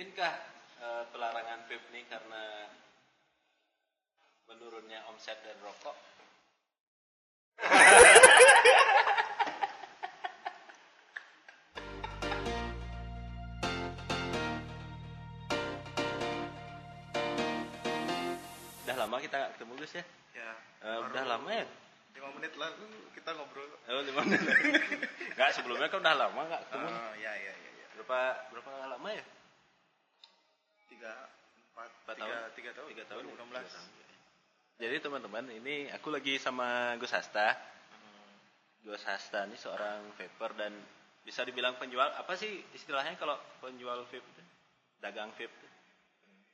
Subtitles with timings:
[0.00, 0.32] Mungkinkah
[0.80, 2.72] eh, pelarangan vape ini karena
[4.48, 5.92] menurunnya omset dari rokok?
[18.80, 20.04] Udah lama kita nggak ketemu Gus ya?
[20.32, 20.56] Ya.
[20.80, 21.68] Baru udah lama ya?
[22.16, 23.68] Lima menit lalu kita ngobrol.
[23.84, 24.48] Oh, lima menit.
[25.36, 26.88] Nggak, sebelumnya kan udah lama nggak ketemu.
[26.88, 27.86] Ah, ya ya ya ya.
[28.00, 29.24] Berapa berapa lama ya?
[31.00, 31.16] Tiga
[31.72, 32.52] empat tiga, tahun?
[32.52, 33.22] tiga tahun Tiga tahun.
[33.24, 33.32] ya?
[33.40, 33.40] 2016.
[33.40, 33.88] Tiga tahun.
[34.80, 37.56] Jadi teman-teman, ini aku lagi sama Gus Hasta.
[38.84, 40.76] Gus Hasta ini seorang vaper dan
[41.24, 43.32] bisa dibilang penjual apa sih istilahnya kalau
[43.64, 44.42] penjual vape itu?
[45.00, 45.68] Dagang vape itu?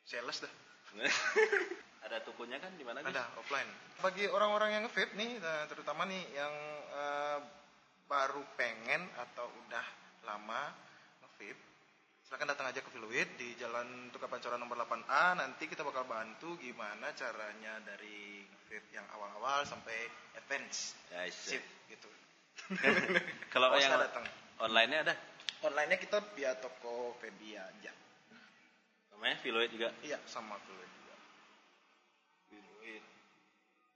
[0.06, 0.52] Sales dah.
[2.06, 3.10] Ada tokonya kan di mana Gus?
[3.10, 3.66] Ada offline.
[3.98, 6.54] Bagi orang-orang yang nge-vape nih, eh, terutama nih yang
[6.95, 7.38] eh,
[8.06, 9.87] baru pengen atau udah
[10.23, 10.70] lama
[11.26, 11.59] nge-vape,
[12.27, 15.39] silakan datang aja ke Fluid di Jalan Tukar Pancoran nomor 8A.
[15.39, 19.95] Nanti kita bakal bantu gimana caranya dari vape yang awal-awal sampai
[20.35, 20.99] advance.
[21.15, 21.55] Ya, isi.
[21.55, 22.10] Sip gitu.
[23.55, 24.27] kalau yang datang.
[24.59, 25.15] online-nya ada?
[25.71, 27.95] Online-nya kita via toko Febia aja.
[29.15, 29.95] Namanya Filoid juga.
[30.02, 31.15] Iya, sama Fluid juga.
[32.51, 33.05] Filoid.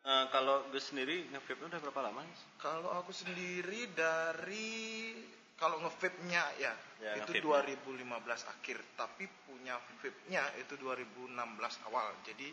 [0.07, 2.23] Eh, kalau Gus sendiri nge-vape udah berapa lama?
[2.63, 5.19] Kalau aku sendiri dari
[5.61, 7.77] kalau nge-vape-nya ya, Ya, itu nge-vape-nya.
[7.77, 12.17] 2015 akhir, tapi punya vape-nya itu 2016 awal.
[12.25, 12.49] Jadi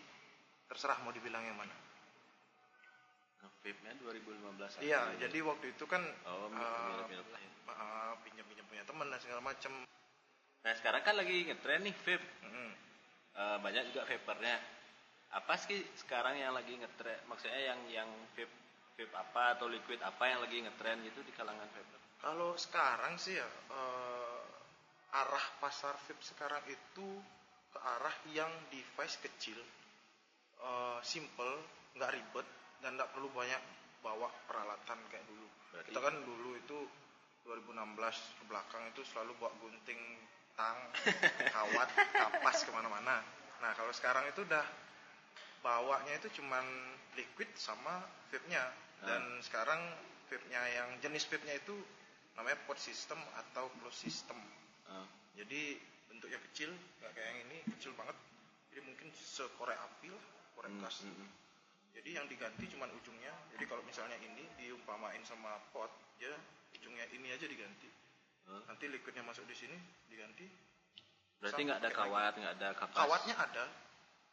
[0.67, 1.71] terserah mau dibilang yang mana.
[3.41, 4.83] Nge-vape-nya 2015.
[4.83, 5.17] Iya, akhir.
[5.23, 7.07] jadi waktu itu kan Oh, ya.
[7.07, 9.71] eh, pinjam-pinjam punya teman dan segala macam.
[10.63, 12.27] Nah sekarang kan lagi ngetren nih vape.
[12.43, 12.71] Mm.
[13.37, 14.57] Eh, banyak juga vapernya.
[15.31, 17.19] Apa sih sekarang yang lagi ngetren?
[17.31, 18.51] Maksudnya yang yang vape
[18.97, 22.01] vape apa atau liquid apa yang lagi ngetren gitu di kalangan vaper?
[22.27, 24.39] Kalau sekarang sih ya eh,
[25.15, 27.07] arah pasar vape sekarang itu
[27.71, 29.55] ke arah yang device kecil,
[30.59, 31.63] eh, simple,
[31.95, 32.43] nggak ribet
[32.83, 33.63] dan nggak perlu banyak
[34.03, 35.47] bawa peralatan kayak dulu.
[35.71, 36.79] Berarti- Kita kan dulu itu
[37.47, 40.01] 2016 ke belakang itu selalu bawa gunting,
[40.59, 40.75] tang,
[41.55, 43.23] kawat, kapas ke mana-mana.
[43.63, 44.67] Nah kalau sekarang itu udah
[45.63, 46.67] bawanya itu cuman
[47.15, 48.67] liquid sama vape-nya
[48.99, 49.79] dan sekarang
[50.27, 51.71] vape-nya yang jenis vape-nya itu
[52.37, 54.37] namanya pod system atau close system.
[54.87, 55.07] Eh,
[55.41, 55.61] Jadi
[56.07, 56.69] bentuknya kecil,
[57.01, 58.17] nggak kayak yang ini kecil banget.
[58.71, 61.01] Jadi mungkin sekorek api lah, korek hmm, gas.
[61.01, 61.29] hmm, hmm.
[61.97, 63.33] Jadi yang diganti cuman ujungnya.
[63.57, 65.89] Jadi kalau misalnya ini diumpamain sama pot,
[66.21, 66.29] ya
[66.77, 67.89] ujungnya ini aja diganti.
[68.45, 68.61] Hmm.
[68.69, 69.77] Nanti liquidnya masuk di sini
[70.13, 70.45] diganti.
[71.41, 72.97] Berarti nggak ada kawat, nggak ada kapas.
[72.97, 73.65] Kawatnya ada,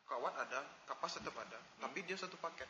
[0.09, 2.69] kawat ada, kapas tetap ada, tapi dia satu paket.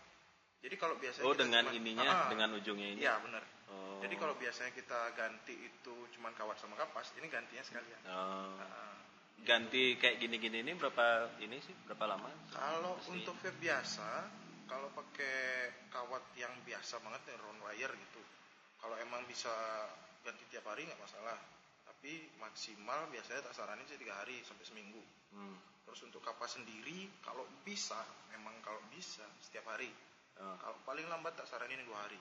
[0.64, 3.00] Jadi kalau biasanya Oh dengan cuman- ininya, Ah, dengan ujungnya ini.
[3.04, 3.44] Iya benar.
[3.68, 4.00] Oh.
[4.00, 8.00] Jadi kalau biasanya kita ganti itu cuman kawat sama kapas, ini gantinya sekalian.
[8.08, 8.56] Oh.
[8.58, 8.96] Ah.
[9.44, 11.76] ganti kayak gini-gini ini berapa ini sih?
[11.84, 12.32] Berapa lama?
[12.48, 14.08] Kalau Mesti- untuk vape biasa,
[14.64, 18.22] kalau pakai kawat yang biasa banget nih round wire gitu,
[18.80, 19.52] kalau emang bisa
[20.24, 21.36] ganti tiap hari nggak masalah.
[21.84, 25.02] Tapi maksimal biasanya tak saranin sih tiga hari sampai seminggu.
[25.36, 25.60] Hmm.
[25.84, 28.00] Terus untuk kapas sendiri, kalau bisa,
[28.32, 29.92] memang kalau bisa setiap hari.
[30.42, 30.56] Oh.
[30.58, 32.18] Kalau paling lambat tak saranin dua hari.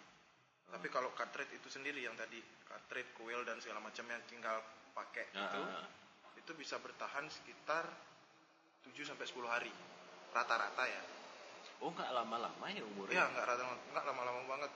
[0.70, 4.58] Tapi kalau cartridge itu sendiri yang tadi cartridge, coil dan segala macam yang tinggal
[4.94, 5.62] pakai Ah, itu,
[6.46, 7.86] itu bisa bertahan sekitar
[8.86, 9.74] 7 sampai 10 hari
[10.34, 11.02] rata-rata ya.
[11.84, 13.22] Oh nggak lama-lama ya umurnya?
[13.22, 14.72] Iya, nggak rata nggak lama-lama banget.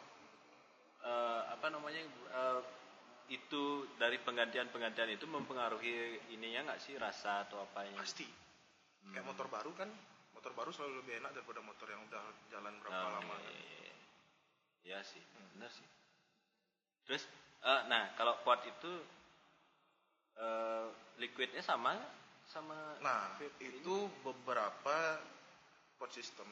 [1.08, 2.62] Eh, apa namanya eh,
[3.28, 8.00] itu dari penggantian-penggantian itu mempengaruhi ininya nggak sih rasa atau apanya?
[8.00, 8.28] Pasti.
[9.08, 9.88] Kayak motor baru kan,
[10.38, 12.22] motor baru selalu lebih enak daripada motor yang udah
[12.54, 13.36] jalan berapa Oh, lama.
[13.42, 13.98] iya, kan.
[14.86, 15.22] iya, sih,
[15.58, 15.88] benar sih.
[17.10, 17.26] Terus,
[17.66, 18.92] eh, nah kalau pot itu
[20.38, 20.86] eh,
[21.18, 21.98] liquidnya sama
[22.48, 23.82] sama Nah, vape ini?
[23.82, 25.18] itu beberapa
[25.98, 26.46] pot system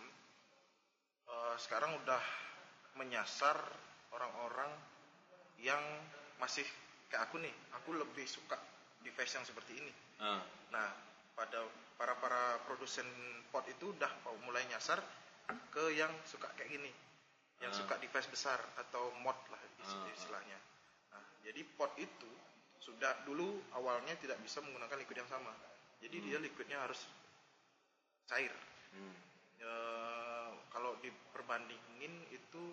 [1.30, 2.24] eh, sekarang udah
[2.98, 3.56] menyasar
[4.10, 4.72] orang-orang
[5.62, 5.82] yang
[6.42, 6.66] masih
[7.08, 7.54] kayak aku nih.
[7.80, 8.58] Aku lebih suka
[9.06, 9.94] device yang seperti ini.
[10.20, 10.42] Eh,
[10.74, 10.90] Nah,
[11.36, 11.60] pada
[12.00, 13.06] para para produsen
[13.52, 15.00] pot itu udah mau mulai nyasar
[15.72, 16.92] ke yang suka kayak gini,
[17.62, 17.78] yang Ah.
[17.78, 20.10] suka device besar atau mod lah Ah, ah.
[20.16, 20.58] istilahnya.
[21.14, 22.32] Nah, jadi pot itu
[22.82, 25.54] sudah dulu awalnya tidak bisa menggunakan liquid yang sama,
[26.02, 27.06] jadi dia liquidnya harus
[28.26, 28.52] cair.
[28.96, 29.16] hmm.
[29.56, 29.76] Ya,
[30.70, 32.64] kalau diperbandingin itu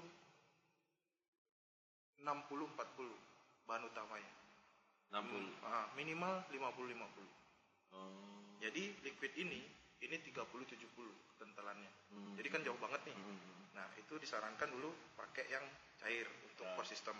[2.23, 3.11] 60-40
[3.67, 4.32] bahan utamanya.
[5.12, 5.50] 60.
[5.62, 7.29] Ah, minimal 50-50.
[7.93, 8.42] Oh.
[8.62, 9.59] Jadi liquid ini
[10.03, 10.79] ini 30-70
[11.38, 11.91] kentalannya.
[12.11, 12.35] Hmm.
[12.38, 13.17] Jadi kan jauh banget nih.
[13.19, 13.38] Hmm.
[13.75, 15.64] Nah, itu disarankan dulu pakai yang
[15.99, 16.75] cair untuk Ya.
[16.75, 17.19] power system.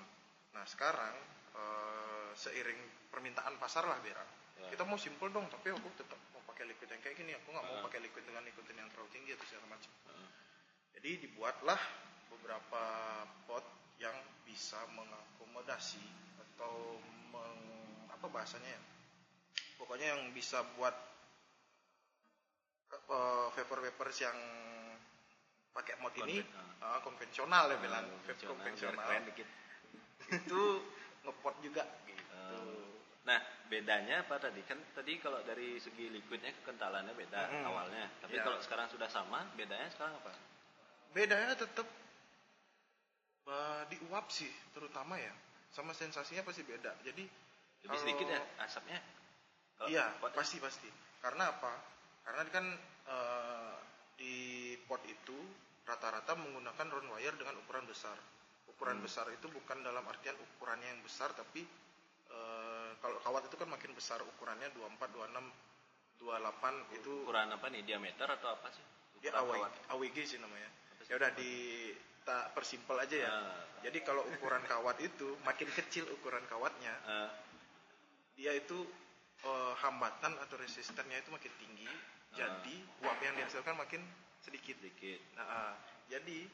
[0.55, 1.15] Nah, sekarang
[1.53, 2.81] eh, seiring
[3.13, 4.17] permintaan pasar lah biar
[4.57, 4.73] Ya.
[4.73, 7.67] kita mau simple dong, tapi aku tetap mau pakai liquid yang kayak gini aku nggak
[7.67, 7.85] mau Ah.
[7.85, 10.29] pakai liquid dengan nikotin yang terlalu tinggi atau segala macam Heeh.
[10.97, 11.77] jadi dibuatlah
[12.33, 12.83] beberapa
[13.45, 13.69] pot
[14.01, 14.17] yang
[14.49, 16.01] bisa mengakomodasi
[16.41, 16.97] atau
[17.29, 17.61] meng,
[18.09, 18.83] apa bahasanya ya
[19.77, 20.97] pokoknya yang bisa buat
[22.93, 24.39] eh, vapor-vapors yang
[25.73, 29.49] pakai mod ini Konven- ah, konvensional ya bilang Ah, vape biar konvensional dikit.
[30.31, 30.63] itu
[31.23, 32.91] ngepot juga gitu Eh,
[33.23, 34.59] Nah, bedanya apa tadi?
[34.63, 37.65] Kan tadi kalau dari segi liquidnya kekentalannya beda Mm-mm.
[37.65, 38.11] awalnya.
[38.19, 38.43] Tapi Iya.
[38.43, 40.33] kalau sekarang sudah sama, bedanya sekarang apa?
[41.13, 41.85] bedanya tetap
[43.45, 45.31] eh, diuap sih terutama ya
[45.69, 48.99] sama sensasinya pasti beda jadi Lebih kalau- sedikit ya asapnya.
[49.83, 50.31] Iya ya?
[50.31, 50.89] pasti pasti
[51.19, 51.73] karena apa
[52.23, 52.67] karena kan
[53.09, 53.75] eh,
[54.17, 54.37] di
[54.87, 55.39] pot itu
[55.83, 58.15] rata-rata menggunakan round wire dengan ukuran besar
[58.71, 59.07] ukuran Hmm.
[59.07, 61.63] besar itu bukan dalam artian ukurannya yang besar tapi
[62.31, 65.43] eh, kalau kawat itu kan makin besar ukurannya 24 26
[66.23, 67.83] 28 itu Ukuran apa nih?
[67.83, 68.85] Diameter atau apa sih?
[69.19, 69.73] dia Ukuran AW, kawat.
[69.91, 70.71] AWG sih namanya
[71.11, 71.53] ya udah di
[72.23, 73.59] tak persimpel aja ya Ah.
[73.83, 77.31] jadi kalau ukuran kawat itu makin kecil ukuran kawatnya Eh,
[78.39, 78.87] dia itu
[79.43, 81.89] eh, hambatan atau resistennya itu makin tinggi
[82.33, 82.49] Ah.
[82.49, 84.01] jadi uap yang dihasilkan makin
[84.41, 85.21] sedikit sedikit.
[85.37, 85.75] nah ah,
[86.09, 86.49] jadi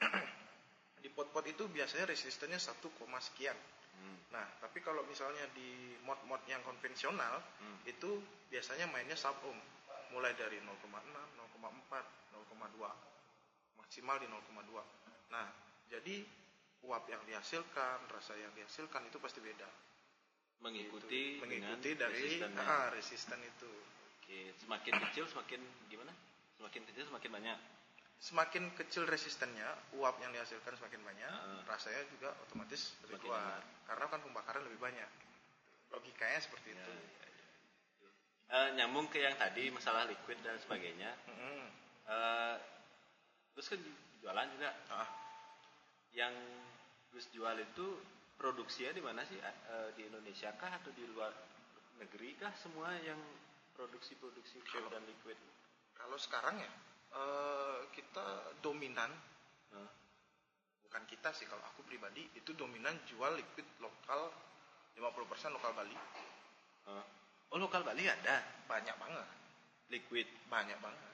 [1.04, 2.80] di pot-pot itu biasanya resistennya 1,
[3.20, 3.56] sekian
[4.00, 4.16] Hmm.
[4.32, 7.84] nah tapi kalau misalnya di mod-mod yang konvensional Hmm.
[7.84, 9.58] itu biasanya mainnya sub ohm
[10.16, 11.04] mulai dari 0,6,
[11.36, 12.00] 0,4,
[12.32, 12.88] 0,2
[13.76, 14.80] maksimal di 0,2
[15.28, 15.52] nah
[15.92, 16.24] jadi
[16.80, 19.68] uap yang dihasilkan rasa yang dihasilkan itu pasti beda
[20.60, 21.40] Mengikuti, Gitu.
[21.40, 22.60] mengikuti dari resistennya.
[22.60, 23.70] ah, resisten itu
[24.20, 25.58] Oke, semakin kecil semakin
[25.88, 26.12] gimana?
[26.54, 27.58] Semakin kecil semakin banyak.
[28.20, 29.64] semakin kecil resistennya
[29.96, 31.64] uap yang dihasilkan semakin banyak Ah.
[31.64, 35.08] rasanya juga otomatis lebih kuat karena kan pembakaran lebih banyak
[35.88, 37.48] logikanya seperti Ya, itu ya, ya.
[38.50, 41.16] Eh, nyambung ke yang tadi masalah liquid dan sebagainya.
[41.26, 41.64] Mm-mm.
[42.04, 42.54] Eh,
[43.56, 43.80] terus kan
[44.20, 44.70] jualan juga.
[44.90, 45.08] Ah,
[46.10, 46.34] Yang
[47.08, 47.86] Gus jual itu
[48.40, 49.36] produksinya di mana sih?
[49.36, 51.28] Eh, eh, di Indonesia kah atau di luar
[52.00, 53.20] negeri kah semua yang
[53.76, 55.36] produksi-produksi Kalau- dan liquid?
[55.92, 56.70] kalau sekarang ya
[57.12, 59.12] eh, kita dominan
[59.70, 59.90] Eh,
[60.82, 64.34] bukan kita sih kalau aku pribadi itu dominan jual liquid lokal
[64.98, 67.04] 50% lokal Bali eh.
[67.50, 69.28] Oh lokal Bali ada banyak banget
[69.86, 70.26] liquid.
[70.50, 71.09] banyak banget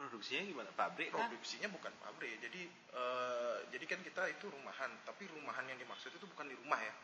[0.00, 0.70] Produksinya gimana?
[0.72, 6.08] Pabrik produksinya bukan pabrik jadi eh, jadi kan kita itu rumahan tapi rumahan yang dimaksud
[6.08, 6.94] itu bukan di rumah ya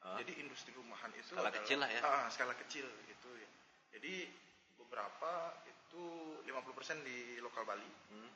[0.00, 0.16] Ah.
[0.16, 2.00] jadi industri rumahan itu Skala adalah- kecil lah ya.
[2.00, 3.48] Ah, skala kecil gitu ya
[3.92, 4.32] jadi
[4.74, 5.32] beberapa
[5.68, 6.04] itu
[6.40, 8.32] 50% di lokal Bali Hmm.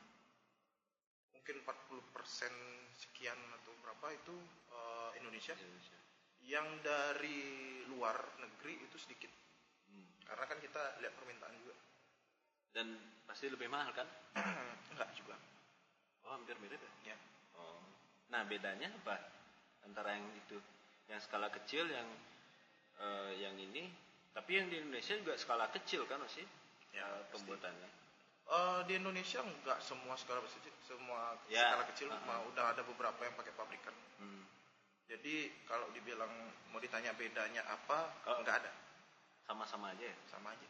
[1.32, 2.52] mungkin 40%
[2.94, 4.36] sekian atau berapa itu
[4.68, 5.96] eh, Indonesia Indonesia.
[6.44, 7.40] yang dari
[7.88, 9.32] luar negeri itu sedikit
[9.88, 10.04] Hmm.
[10.22, 11.72] karena kan kita lihat permintaan juga
[12.75, 12.87] Dan
[13.25, 14.06] pasti lebih mahal kan?
[14.93, 15.38] enggak juga
[16.25, 17.15] Oh hampir mirip ya?
[17.15, 17.17] ya
[17.55, 17.79] Oh.
[18.35, 19.15] Nah bedanya apa
[19.87, 20.59] antara yang itu,
[21.06, 22.09] yang skala kecil, yang
[22.99, 23.87] eh, yang ini,
[24.32, 26.43] tapi yang di Indonesia juga skala kecil kan masih
[26.91, 27.43] Ya, eh, pasti.
[27.47, 27.91] pembuatannya.
[28.44, 32.23] Eh, di Indonesia enggak semua skala besar semua Ya, skala kecil uh-uh.
[32.23, 34.44] mah udah ada beberapa yang pakai pabrikan Hmm.
[35.06, 36.31] jadi kalau dibilang
[36.71, 38.38] mau ditanya bedanya apa Oh.
[38.38, 38.73] enggak ada
[39.44, 40.17] Sama-sama aja ya.
[40.26, 40.69] sama aja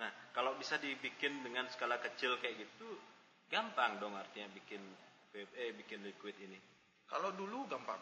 [0.00, 2.88] Nah kalau bisa dibikin dengan skala kecil kayak gitu,
[3.48, 4.80] gampang dong artinya bikin
[5.30, 6.56] vape, eh bikin liquid ini.
[7.04, 8.00] kalau dulu gampang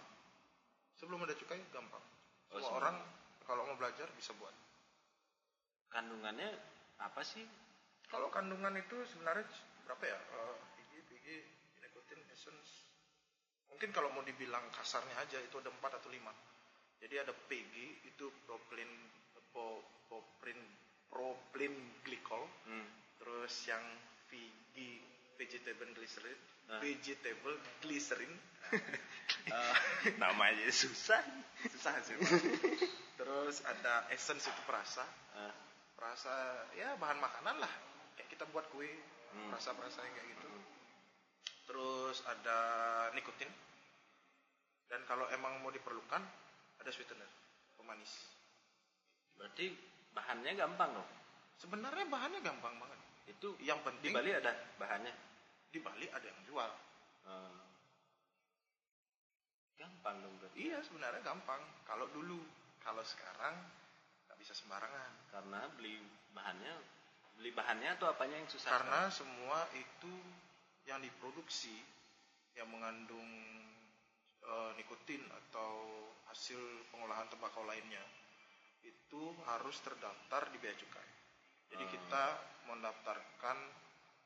[0.94, 2.02] sebelum ada cukai gampang
[2.50, 2.78] Oh, semua sebelum.
[2.78, 2.96] orang
[3.42, 4.54] kalau mau belajar bisa buat
[5.90, 6.50] Kandungannya
[6.98, 7.42] apa sih?
[8.06, 9.46] kalau kandungan itu sebenarnya
[9.86, 11.26] berapa ya Eh, PG PG
[11.78, 12.90] nikotin essence
[13.66, 16.30] mungkin kalau mau dibilang kasarnya aja itu ada 4 atau 5
[17.02, 17.74] jadi ada PG
[18.06, 18.94] itu propylene
[19.50, 20.62] po, propylene
[21.10, 22.86] propylene glycol Hmm.
[23.18, 23.82] terus yang
[24.30, 24.76] VG
[25.36, 26.38] vegetable glycerin
[26.70, 26.78] Nah.
[26.78, 28.30] vegetable glycerin.
[30.22, 31.18] Nama aja susah.
[31.66, 32.14] susah sih
[33.18, 35.02] terus ada essence itu perasa.
[35.34, 35.50] Ah,
[35.92, 36.30] perasa
[36.72, 37.72] ya bahan makanan lah.
[38.14, 38.86] Kayak kita buat kue
[39.30, 39.46] Hmm.
[39.50, 40.50] perasa-perasa kayak gitu.
[41.66, 42.58] Terus ada
[43.14, 43.46] nikotin.
[44.86, 46.22] Dan kalau emang mau diperlukan
[46.76, 47.26] ada sweetener.
[47.74, 48.10] Pemanis.
[49.34, 49.70] Berarti
[50.12, 51.10] bahannya gampang dong.
[51.56, 52.98] sebenarnya bahannya gampang banget
[53.28, 55.14] Itu yang di penting Bali ada bahannya.
[55.70, 56.70] di Bali ada yang jual
[57.20, 57.62] Ah.
[59.76, 60.56] Gampang dong berarti.
[60.60, 62.40] iya sebenarnya gampang kalau dulu
[62.80, 63.54] kalau sekarang
[64.26, 66.00] nggak bisa sembarangan Karena beli
[66.32, 66.74] bahannya,
[67.36, 68.72] beli bahannya atau apanya yang susah?
[68.72, 70.12] karena semua itu
[70.84, 71.76] yang diproduksi
[72.56, 73.28] yang mengandung
[74.42, 76.58] eh, nikotin atau hasil
[76.90, 78.00] pengolahan tembakau lainnya
[78.82, 81.08] itu harus terdaftar di bea cukai.
[81.70, 81.90] Jadi Ah.
[81.90, 82.24] kita
[82.66, 83.58] mendaftarkan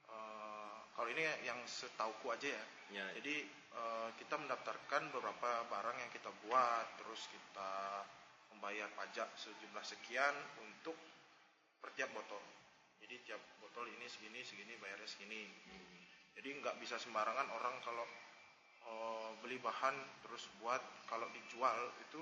[0.04, 3.06] eh, kalau ini yang setauku aja ya Ya.
[3.16, 8.04] jadi eh, kita mendaftarkan beberapa barang yang kita buat terus kita
[8.52, 10.94] membayar pajak sejumlah sekian untuk
[11.80, 12.38] per tiap botol
[13.00, 15.48] jadi tiap botol ini segini segini bayarnya segini
[16.36, 18.04] jadi nggak bisa sembarangan orang kalau
[18.84, 22.20] eh, beli bahan terus buat kalau dijual itu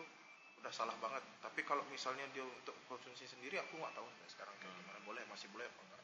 [0.62, 4.74] udah salah banget tapi kalau misalnya dia untuk konsumsi sendiri aku nggak tahu sekarang kayak
[4.78, 6.00] gimana boleh masih boleh apa enggak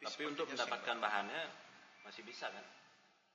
[0.00, 1.42] Tapi untuk sepertinya sih mendapatkan bahannya
[2.04, 2.64] masih bisa kan?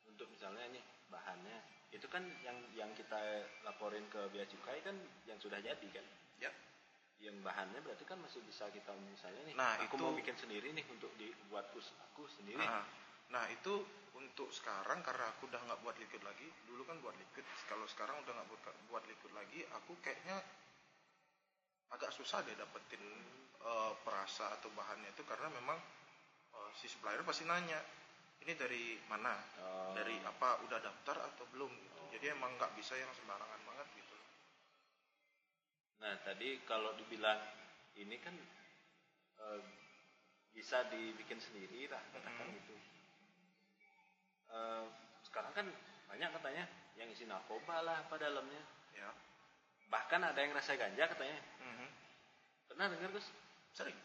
[0.10, 0.82] Untuk misalnya nih
[1.14, 1.58] bahannya
[1.94, 4.98] itu kan yang yang kita laporin ke bea cukai kan
[5.30, 6.06] yang sudah jadi kan?
[6.42, 6.50] ya
[7.22, 9.54] Yang bahannya berarti kan masih bisa kita misalnya nih.
[9.54, 12.58] Nah, aku itu- mau bikin sendiri nih untuk dibuat us aku sendiri.
[12.60, 12.82] Nah,
[13.34, 13.82] nah itu
[14.16, 16.48] untuk sekarang karena aku udah nggak buat liquid lagi.
[16.68, 17.44] Dulu kan buat liquid.
[17.68, 20.40] Kalau sekarang udah nggak buat, buat liquid lagi, aku kayaknya
[21.92, 23.04] agak susah deh dapetin
[23.66, 25.78] eh, perasa atau bahannya itu karena memang
[26.56, 27.80] eh, si supplier pasti nanya
[28.44, 29.96] ini dari mana, Oh.
[29.96, 31.72] dari apa, udah daftar atau belum.
[31.72, 32.02] Gitu.
[32.20, 34.18] Jadi emang nggak bisa yang sembarangan banget gitu.
[36.04, 37.40] Nah tadi kalau dibilang
[37.96, 38.36] ini kan
[39.36, 39.62] eh,
[40.56, 42.56] bisa dibikin sendiri lah katakan Mhm.
[42.64, 42.76] gitu.
[44.52, 44.86] Eh,
[45.26, 45.66] sekarang kan
[46.10, 48.62] banyak katanya yang isi narkoba lah apa dalamnya.
[48.96, 49.10] Ya.
[49.90, 51.40] Bahkan ada yang rasa ganja katanya.
[51.60, 51.88] Mhm.
[52.72, 53.28] Pernah dengar Gus?
[53.76, 53.98] Sering.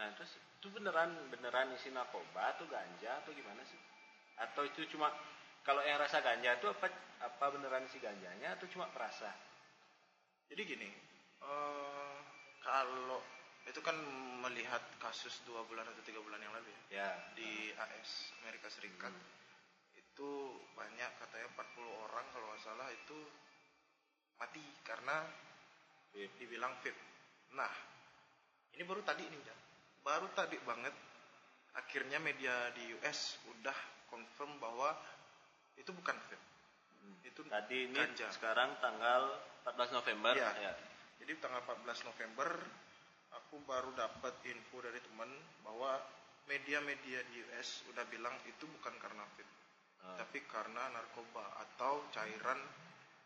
[0.00, 3.78] Nah terus itu beneran beneran isi narkoba atau ganja atau gimana sih?
[4.40, 5.12] Atau itu cuma
[5.62, 6.90] kalau yang rasa ganja itu apa
[7.22, 9.30] apa beneran isi ganjanya atau cuma perasa?
[10.50, 10.90] Jadi gini,
[11.40, 12.16] eh,
[12.60, 13.22] kalau
[13.62, 13.94] itu kan
[14.42, 17.08] melihat kasus dua bulan atau tiga bulan yang lalu ya Ya
[17.38, 19.14] di AS Amerika Serikat
[20.12, 20.30] itu
[20.76, 23.18] banyak katanya 40 orang kalau nggak salah itu
[24.36, 25.24] mati karena
[26.12, 26.92] dibilang vape.
[27.56, 27.72] Nah,
[28.76, 29.58] ini baru tadi nih, Jan.
[30.02, 30.92] baru tadi banget
[31.78, 33.78] akhirnya media di US udah
[34.12, 34.92] confirm bahwa
[35.80, 36.46] itu bukan vape.
[37.24, 38.28] Itu Tadi ini ganja.
[38.30, 39.32] sekarang tanggal
[39.64, 40.34] 14 November.
[40.36, 40.50] Iya.
[40.60, 40.72] Ya.
[41.22, 42.48] Jadi tanggal 14 November
[43.32, 45.30] aku baru dapat info dari teman
[45.64, 45.96] bahwa
[46.50, 49.46] media-media di US udah bilang itu bukan karena vape,
[50.02, 50.18] Ah.
[50.18, 52.58] tapi karena narkoba atau cairan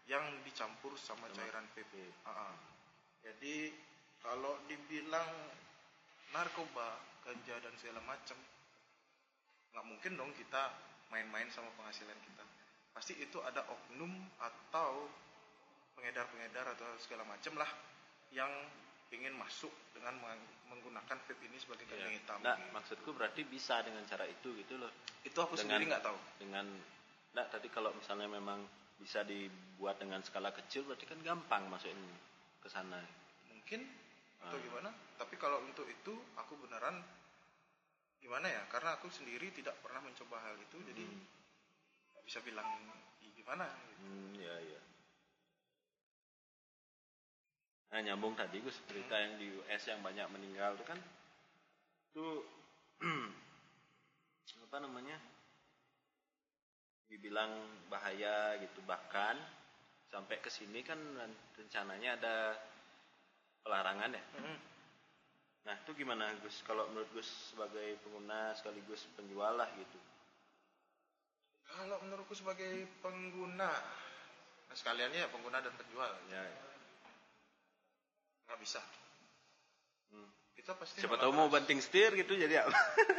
[0.06, 2.04] yang dicampur sama Sama cairan vape.
[2.28, 2.54] Ah, ah.
[3.26, 3.72] Jadi
[4.22, 5.30] kalau dibilang
[6.30, 8.38] narkoba, ganja dan segala macam,
[9.74, 10.70] nggak mungkin dong kita
[11.10, 12.44] main-main sama penghasilan kita.
[12.94, 15.10] Pasti itu ada oknum atau
[15.98, 17.70] pengedar-pengedar atau segala macam lah
[18.30, 18.50] yang
[19.10, 22.10] ingin masuk dengan meng- menggunakan vape ini sebagai Iya.
[22.10, 22.42] hitam.
[22.42, 24.90] Nah, maksudku berarti bisa dengan cara itu gitu loh.
[25.22, 26.18] itu aku dengan- sendiri nggak tahu.
[26.38, 26.66] Dengan
[27.34, 28.62] nah tadi kalau misalnya memang
[28.96, 31.98] bisa dibuat dengan skala kecil berarti kan gampang masukin
[32.62, 33.02] ke sana.
[33.50, 33.80] Mungkin
[34.40, 34.62] atau Ah.
[34.62, 34.90] gimana?
[35.18, 37.02] Tapi kalau untuk itu aku beneran
[38.18, 38.62] gimana ya?
[38.66, 41.22] Karena aku sendiri tidak pernah mencoba hal itu, jadi Hmm.
[42.12, 42.66] nggak bisa bilang
[43.20, 43.66] "Ih, gimana.
[43.86, 44.02] gitu.
[44.02, 44.80] Hmm, ya ya.
[47.92, 50.98] Nah nyambung tadi Gus berita yang di US yang banyak meninggal itu kan
[52.10, 52.26] itu
[54.66, 55.18] apa namanya
[57.06, 57.52] dibilang
[57.86, 59.38] bahaya gitu bahkan
[60.10, 60.98] sampai ke sini kan
[61.54, 62.36] rencananya ada
[63.62, 64.24] pelarangan ya.
[64.38, 64.58] Mm-mm.
[65.66, 69.98] Nah itu gimana Gus kalau menurut Gus sebagai pengguna sekaligus penjual lah gitu.
[71.66, 73.68] Kalau menurutku sebagai pengguna,
[74.70, 76.65] nah sekaliannya ya pengguna dan penjual, Ya.
[78.46, 78.80] Nggak bisa.
[80.14, 80.30] Hmm.
[80.54, 82.74] Kita pasti Siapa tahu mau banting setir gitu jadi apa?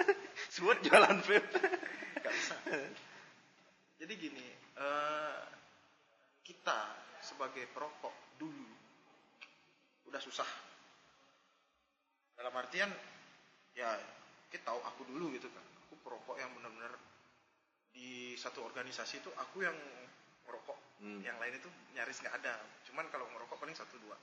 [0.53, 1.59] Sebut jualan vape.
[2.23, 2.55] nggak bisa.
[3.97, 5.39] Jadi gini, eh,
[6.45, 6.79] kita
[7.19, 8.71] sebagai perokok dulu
[10.07, 10.47] udah susah.
[12.37, 12.87] Dalam artian,
[13.75, 13.97] ya
[14.47, 15.65] kita tahu aku dulu gitu kan.
[15.89, 16.95] Aku perokok yang benar-benar
[17.91, 19.75] di satu organisasi itu aku yang
[20.47, 20.77] merokok.
[21.03, 21.19] Hmm.
[21.25, 22.55] Yang lain itu nyaris nggak ada.
[22.87, 24.15] Cuman kalau ngerokok paling satu dua.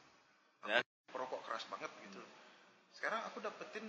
[0.64, 0.80] Aku Ya.
[1.12, 2.23] Perokok keras banget gitu.
[2.94, 3.87] Sekarang aku dapetin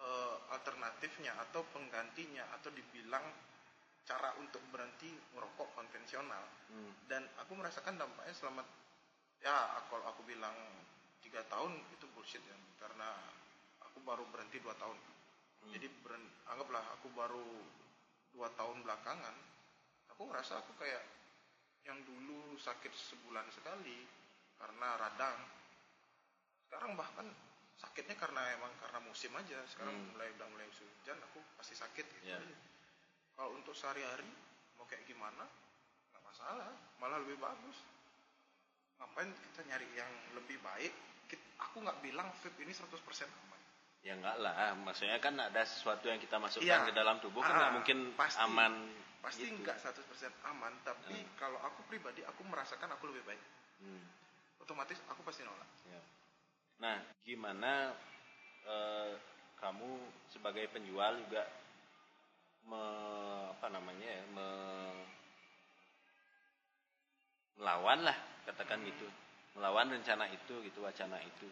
[0.00, 3.24] eh, alternatifnya atau penggantinya atau dibilang
[4.04, 6.44] cara untuk berhenti merokok konvensional.
[6.74, 6.90] Hmm.
[7.06, 8.66] dan aku merasakan dampaknya selama
[9.38, 10.56] ya kalau aku bilang
[11.22, 13.14] tiga tahun itu bullshit ya karena
[13.84, 14.96] aku baru berhenti dua tahun.
[15.70, 17.46] Jadi beren- anggaplah aku baru
[18.36, 19.32] dua tahun belakangan
[20.14, 21.02] aku ngerasa aku kayak
[21.84, 24.06] yang dulu sakit sebulan sekali
[24.56, 25.38] karena radang
[26.74, 27.26] sekarang bahkan
[27.76, 30.10] sakitnya karena emang karena musim aja sekarang Hmm.
[30.10, 32.34] mulai udah mulai hujan aku pasti sakit gitu Ya.
[32.36, 32.56] aja.
[33.32, 34.26] kalau untuk sehari-hari
[34.74, 35.46] mau kayak gimana
[36.10, 37.78] nggak masalah malah lebih bagus
[38.96, 40.90] ngapain kita nyari yang lebih baik
[41.24, 42.90] Kit- aku nggak bilang vape ini 100%
[43.30, 43.60] aman
[44.02, 46.84] Ya enggak lah, maksudnya kan ada sesuatu yang kita masukkan Iya.
[46.84, 48.42] ke dalam tubuh kan Ah, nggak mungkin pasti.
[48.42, 48.74] aman.
[49.22, 49.62] pasti gitu.
[49.62, 50.04] nggak 100%
[50.44, 51.30] aman tapi Hmm.
[51.38, 53.40] kalau aku pribadi aku merasakan aku lebih baik
[53.78, 54.04] Hmm,
[54.58, 56.00] otomatis aku pasti nolak ya.
[56.82, 57.72] Nah, gimana
[58.66, 59.12] eh,
[59.60, 59.90] kamu
[60.32, 61.42] sebagai penjual juga
[62.68, 62.82] me,
[63.54, 65.06] apa namanya ya, me-
[67.58, 68.16] melawan lah
[68.46, 69.06] katakan gitu,
[69.56, 71.48] melawan rencana itu gitu, wacana itu.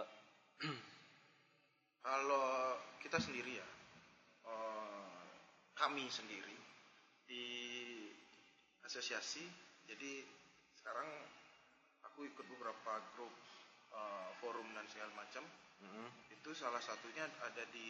[0.00, 0.08] Eh,
[2.04, 3.68] kalau kita sendiri ya
[4.48, 5.20] eh,
[5.76, 6.56] kami sendiri
[7.28, 7.44] di
[8.84, 9.44] asosiasi
[9.88, 10.12] jadi
[10.80, 11.08] sekarang
[12.06, 13.32] aku ikut beberapa grup
[13.90, 15.44] eh, forum dan segala macam
[15.80, 17.88] mm, itu salah satunya ada di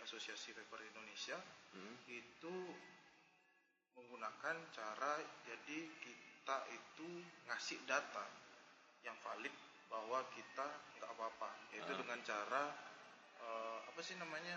[0.00, 1.38] asosiasi paper Indonesia
[1.72, 2.54] mm, itu
[3.94, 5.12] menggunakan cara
[5.44, 7.08] jadi kita itu
[7.46, 8.26] ngasih data
[9.00, 9.52] yang valid
[9.86, 10.66] bahwa kita
[10.98, 11.98] nggak apa-apa yaitu Ah.
[12.00, 12.64] dengan cara
[13.38, 14.56] eh, apa sih namanya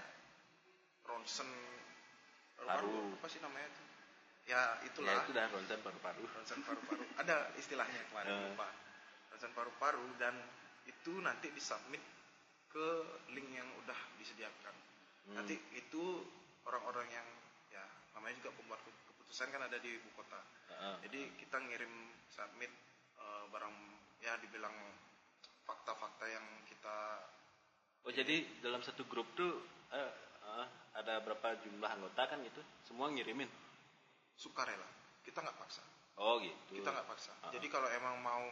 [1.03, 1.48] ronsen
[2.58, 3.13] Paru.
[3.13, 3.84] apa sih namanya itu
[4.48, 6.24] ya itulah ya itu dah ronsen paru-paru.
[6.25, 8.44] ronsen paru-paru ada istilahnya kemarin Eh.
[8.50, 8.67] lupa
[9.29, 10.34] ronsen paru-paru dan
[10.88, 12.01] itu nanti disubmit
[12.67, 12.88] ke
[13.32, 14.75] link yang udah disediakan
[15.27, 15.36] Hmm.
[15.36, 16.24] nanti itu
[16.63, 17.27] orang-orang yang
[17.67, 17.84] ya
[18.15, 20.39] namanya juga pembuat keputusan kan ada di ibu kota
[20.72, 20.96] Heeh.
[21.03, 21.91] jadi kita ngirim
[22.32, 22.72] submit
[23.20, 23.75] eh, barang
[24.24, 24.72] ya dibilang
[25.63, 26.96] fakta-fakta yang kita
[28.08, 29.51] Oh jadi dalam satu grup tuh
[29.91, 30.65] eh, eh,
[30.96, 32.63] ada berapa jumlah anggota kan gitu?
[32.82, 33.51] Semua ngirimin.
[34.34, 34.88] sukarela
[35.22, 35.84] kita nggak paksa
[36.15, 36.77] Oh gitu.
[36.77, 37.51] kita nggak paksa Ah.
[37.51, 38.48] jadi kalau emang mau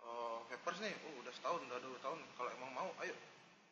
[0.00, 3.16] eh, papers nih oh udah setahun udah dua tahun kalau emang mau ayo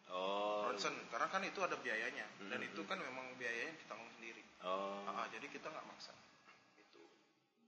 [0.07, 0.71] Oh.
[0.71, 4.39] ronsen karena kan itu ada biayanya dan Hmm, itu kan memang biayanya kita tanggung sendiri
[4.63, 5.03] Oh.
[5.03, 6.15] Ah, ah, jadi kita nggak maksa
[6.79, 7.03] itu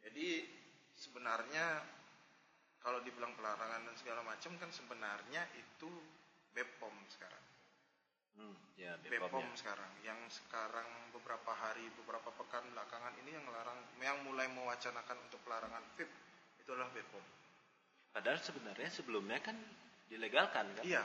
[0.06, 0.46] jadi
[0.94, 1.82] sebenarnya
[2.78, 5.90] kalau dibilang pelarangan dan segala macam kan sebenarnya itu
[6.54, 7.42] Bepom sekarang
[8.38, 9.42] Hmm, ya Bepom Bepom.
[9.42, 9.58] ya.
[9.58, 15.42] sekarang yang sekarang beberapa hari beberapa pekan belakangan ini yang melarang yang mulai mewacanakan untuk
[15.42, 16.06] pelarangan vape
[16.62, 17.26] itu adalah Bepom
[18.12, 19.54] Padahal sebenarnya sebelumnya kan
[20.08, 20.84] dilegalkan kan?
[20.84, 21.04] iya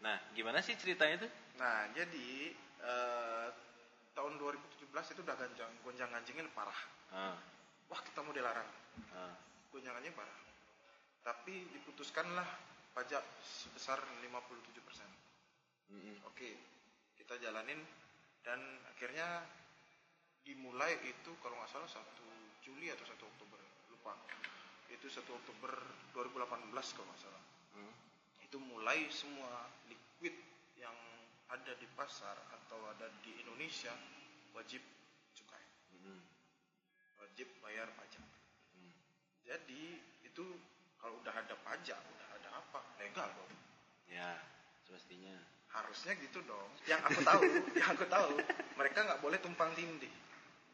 [0.00, 1.30] Nah, gimana sih ceritanya tuh?
[1.60, 3.46] nah jadi eh,
[4.16, 6.80] tahun 2017 itu udah ganjang gonjang ganjingin parah
[7.12, 7.36] Ah,
[7.90, 8.64] wah kita mau dilarang
[9.12, 9.34] ah,
[9.68, 10.38] gonjangannya parah.
[11.20, 12.48] Tapi diputuskanlah
[12.96, 14.32] pajak sebesar 57%.
[15.90, 16.16] mm-mm.
[16.26, 16.56] Oke,
[17.18, 17.78] kita jalanin
[18.40, 18.56] dan
[18.88, 19.44] akhirnya
[20.42, 23.60] dimulai itu kalau nggak salah 1 Juli atau 1 Oktober,
[23.92, 24.16] lupa.
[24.90, 25.72] Itu 1 Oktober
[26.12, 27.44] 2018 kalau nggak salah.
[27.78, 27.94] Hmm.
[28.42, 30.34] Itu mulai semua liquid
[30.76, 30.94] yang
[31.50, 33.90] ada di pasar atau ada di Indonesia
[34.54, 34.82] wajib
[35.34, 35.62] cukai,
[35.94, 36.20] Mm-mm.
[37.22, 38.22] wajib bayar pajak.
[38.74, 38.92] Hmm.
[39.46, 40.44] Jadi itu
[40.98, 43.52] kalau udah ada pajak, udah ada apa, legal dong.
[44.10, 44.36] Ya,
[44.84, 45.38] semestinya.
[45.70, 46.70] Harusnya gitu dong.
[46.84, 47.42] Yang aku tahu,
[47.78, 48.30] yang aku tahu,
[48.74, 50.10] mereka nggak boleh tumpang tindih.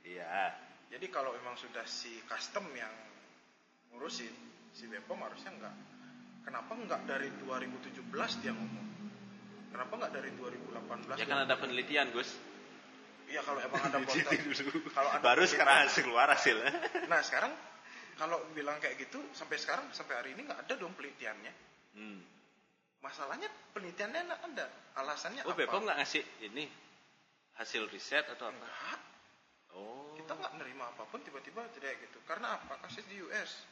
[0.03, 0.57] Iya.
[0.87, 2.93] Jadi kalau memang sudah si custom yang
[3.97, 4.35] ngurusin,
[4.71, 5.75] si Bepom harusnya nggak.
[6.45, 8.07] Kenapa nggak dari 2017
[8.45, 8.87] dia ngomong?
[9.73, 11.19] Kenapa nggak dari 2018?
[11.19, 12.31] Ya kan ada penelitian, Gus.
[13.27, 14.39] Iya kalau emang ada konten.
[14.39, 14.87] dulu.
[14.95, 16.71] Kalau ada Baru sekarang hasil keluar hasilnya.
[17.11, 17.51] Nah sekarang
[18.15, 21.53] kalau bilang kayak gitu sampai sekarang sampai hari ini nggak ada dong penelitiannya.
[21.99, 22.23] Hmm.
[23.03, 24.67] Masalahnya penelitiannya nggak ada.
[25.03, 25.59] Alasannya Oh, apa?
[25.59, 26.71] Bepom nggak ngasih ini
[27.59, 28.55] hasil riset atau apa?
[28.55, 29.01] Enggak.
[29.75, 30.15] Oh.
[30.15, 32.23] Kita nggak nerima apa pun tiba-tiba tidak gitu.
[32.23, 32.79] Karena apa?
[32.87, 33.67] Kasus di US.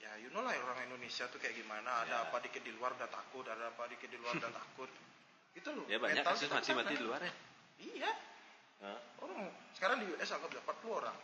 [0.00, 2.08] Ya, you know lah orang Indonesia tuh kayak gimana.
[2.08, 2.24] Ada Ya.
[2.28, 4.88] apa dikit di luar udah takut, ada apa dikit di luar udah takut.
[5.52, 5.84] Itu loh.
[5.86, 6.92] Ya banyak kasus mati-mati ke sana.
[6.96, 7.32] di luar ya.
[7.80, 8.10] Iya.
[8.80, 8.98] Hah?
[9.20, 9.38] Orang
[9.76, 11.16] sekarang di US anggap 40 orang.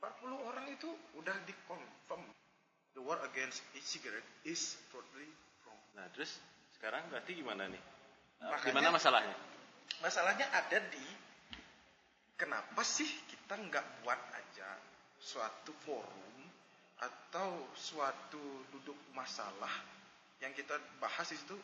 [0.00, 2.24] 40 orang itu udah di confirm.
[2.94, 5.26] The war against e-cigarette is totally
[5.66, 5.80] wrong.
[5.98, 6.38] Nah, terus
[6.78, 7.82] sekarang berarti gimana nih?
[8.40, 9.36] Nah, Makanya- gimana masalahnya?
[10.00, 11.02] Masalahnya ada di
[12.38, 14.78] kenapa sih kita nggak buat aja
[15.18, 16.43] suatu forum
[17.02, 19.70] atau suatu duduk masalah
[20.38, 21.56] yang kita bahas di situ.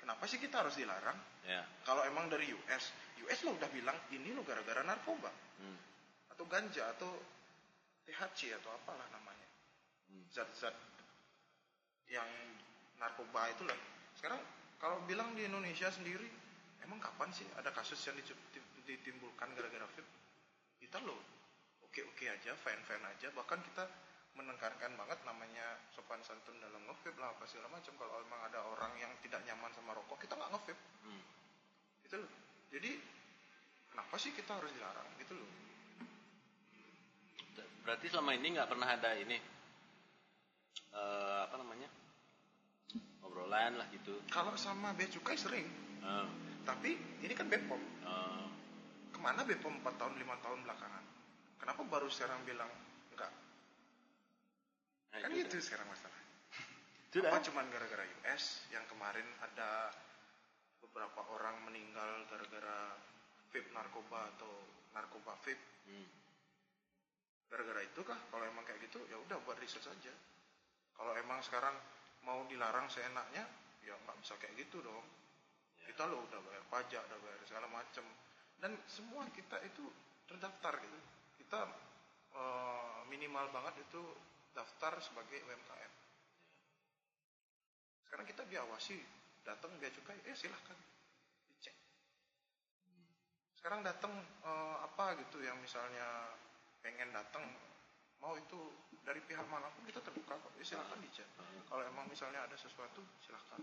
[0.00, 1.16] Kenapa sih kita harus dilarang?
[1.46, 1.64] Ya.
[1.86, 2.92] Kalau emang dari US,
[3.24, 5.78] US lo udah bilang ini lo gara-gara narkoba Hmm.
[6.34, 7.14] atau ganja atau
[8.04, 9.48] THC atau apalah namanya
[10.10, 10.26] Hmm.
[10.34, 10.74] zat-zat
[12.10, 12.26] yang
[13.00, 13.78] narkoba itulah.
[14.18, 14.42] Sekarang
[14.76, 16.28] kalau bilang di Indonesia sendiri,
[16.84, 18.18] emang kapan sih ada kasus yang
[18.84, 20.04] ditimbulkan gara-gara vape?
[20.76, 21.16] Kita loh,
[21.88, 23.32] oke-oke aja, fine-fine aja.
[23.32, 23.84] Bahkan kita
[24.34, 27.94] menekankan banget namanya sopan santun dalam nge-vape lah apa segala macam.
[27.94, 30.82] Kalau emang ada orang yang tidak nyaman sama rokok, kita nggak nge-vape.
[31.06, 31.22] Hmm.
[32.06, 32.32] Gitu loh.
[32.74, 32.90] Jadi
[33.94, 35.50] kenapa sih kita harus dilarang gitu loh?
[37.84, 39.36] Berarti selama ini nggak pernah ada ini
[40.94, 41.88] eh, apa namanya
[43.22, 44.18] obrolan lah gitu.
[44.32, 45.68] Kalau sama bea cukai sering.
[46.04, 46.28] Eh,
[46.64, 47.76] Tapi ini kan Bepom.
[48.08, 48.48] Oh.
[49.12, 51.04] Ke mana Bepom 4 tahun 5 tahun belakangan?
[51.60, 52.72] Kenapa baru sekarang bilang?
[55.14, 56.18] Nah, Kan itu itu sekarang masalah.
[57.06, 57.30] Itu dah.
[57.30, 59.94] Apa cuman gara-gara US yang kemarin ada
[60.82, 62.98] beberapa orang meninggal gara-gara
[63.54, 64.50] vape narkoba atau
[64.90, 65.86] narkoba vape?
[65.86, 66.10] Hmm.
[67.46, 68.18] Gara-gara itu kah?
[68.18, 70.10] Kalau emang kayak gitu ya udah buat riset saja.
[70.98, 71.78] Kalau emang sekarang
[72.26, 73.46] mau dilarang seenaknya,
[73.86, 75.06] ya nggak bisa kayak gitu dong.
[75.78, 75.94] Ya.
[75.94, 78.02] Kita lo udah bayar pajak, udah bayar segala macem,
[78.58, 79.86] dan semua kita itu
[80.26, 80.98] terdaftar gitu.
[81.38, 81.70] Kita
[82.34, 84.02] eh, minimal banget itu
[84.54, 85.92] daftar sebagai UMKM.
[88.06, 88.96] Sekarang kita diawasi,
[89.42, 90.78] datang bea cukai, eh silahkan
[91.50, 91.74] dicek.
[93.58, 94.14] Sekarang datang
[94.46, 96.30] eh, apa gitu yang misalnya
[96.80, 97.42] pengen datang
[98.22, 98.72] mau itu
[99.04, 101.28] dari pihak mana pun kita terbuka kok, ya silahkan dicek.
[101.68, 103.60] Kalau emang misalnya ada sesuatu silahkan.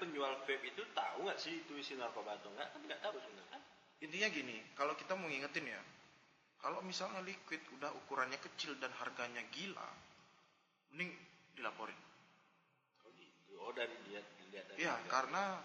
[0.00, 2.72] Penjual vape itu tahu nggak sih itu isi narkoba atau enggak?
[2.72, 3.60] Kan nggak tahu sebenarnya.
[4.00, 5.80] Intinya gini, kalau kita mau ngingetin ya,
[6.60, 9.88] kalau misalnya liquid udah ukurannya kecil dan harganya gila,
[10.92, 11.08] mending
[11.56, 11.96] dilaporin.
[13.04, 13.56] Oh gitu.
[13.64, 15.56] Oh dari lihat lihat dari Iya, karena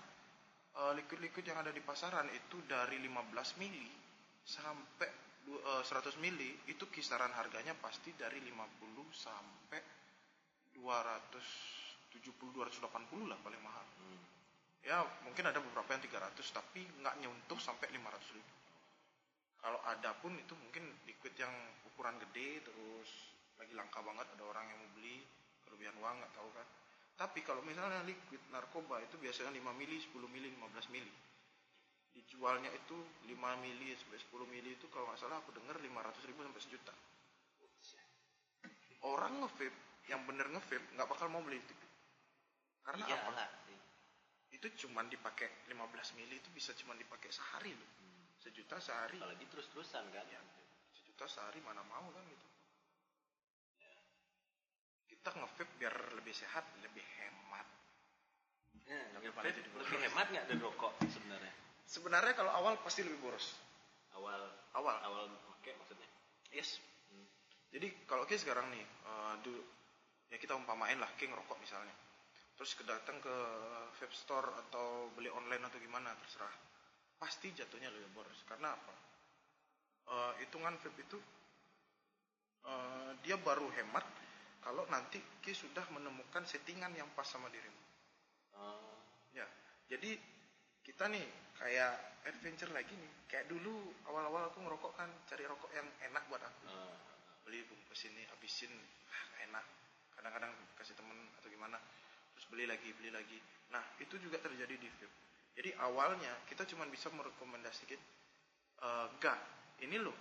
[0.75, 3.91] eh, liquid-liquid yang ada di pasaran itu dari 15 mili
[4.47, 5.09] sampai
[5.43, 9.79] du- eh, 100 mili itu kisaran harganya pasti dari 50 sampai
[10.79, 13.85] 270 280 lah paling mahal.
[13.99, 14.23] Hmm.
[14.85, 18.64] Ya, mungkin ada beberapa yang 300 tapi nggak nyentuh sampai 500 ribu.
[19.65, 21.49] Kalau ada pun itu mungkin liquid yang
[21.89, 25.25] ukuran gede terus lagi langka banget ada orang yang mau beli
[25.65, 26.67] kelebihan uang nggak tahu kan.
[27.17, 31.09] Tapi kalau misalnya liquid narkoba itu biasanya 5 mili, 10 mili, 15 mili.
[32.13, 32.93] Dijualnya itu
[33.25, 33.33] 5
[33.65, 36.93] mili sampai 10 mili itu kalau nggak salah aku dengar 500 ribu sampai sejuta.
[39.01, 41.73] Orang ngevape yang bener ngevape nggak bakal mau beli itu.
[42.85, 43.17] Karena apa?
[43.33, 43.49] Iyalah.
[44.53, 45.73] itu cuman dipakai 15
[46.21, 48.05] mili itu bisa cuman dipakai sehari loh
[48.45, 50.25] sejuta sehari Apalagi terus-terusan kan.
[50.29, 50.41] Ya.
[50.93, 52.45] sejuta sehari mana mau kan gitu
[55.07, 57.65] kita ngevape biar lebih sehat lebih hemat
[58.85, 59.89] Ya, jadi lebih boros.
[59.89, 61.53] hemat nggak dari rokok sebenarnya?
[61.85, 63.57] sebenarnya kalau awal pasti lebih boros
[64.13, 64.41] Awal
[64.77, 65.23] awal awal
[65.57, 66.05] pakai maksudnya.
[66.53, 66.77] yes
[67.09, 67.25] Hmm.
[67.73, 69.57] jadi kalau Ki sekarang nih eh, dulu
[70.29, 71.93] ya kita umpamain lah Ki ngerokok misalnya
[72.53, 73.35] terus kedatang ke
[73.97, 76.53] vape store atau beli online atau gimana terserah
[77.25, 78.93] pasti jatuhnya lebih boros karena apa?
[80.05, 81.17] Eh, hitungan vape itu
[82.69, 84.05] eh, dia baru hemat
[84.61, 87.81] kalau nanti Ki sudah menemukan settingan yang pas sama dirimu.
[88.55, 88.93] Oh.
[89.35, 89.43] ya
[89.91, 90.15] jadi
[90.85, 91.25] kita nih
[91.57, 93.11] kayak adventure lagi nih.
[93.25, 96.69] Kayak dulu awal-awal aku ngerokok kan cari rokok yang enak buat aku.
[96.69, 96.93] Oh.
[97.45, 98.73] beli bungkus ini habisin
[99.09, 99.65] ah, enak.
[100.13, 101.81] Kadang-kadang kasih temen atau gimana
[102.37, 103.41] terus beli lagi beli lagi.
[103.73, 105.24] Nah itu juga terjadi di vape
[105.55, 107.99] jadi awalnya kita cuma bisa merekomendasikan
[108.75, 109.35] eh ga
[109.81, 110.15] ini loh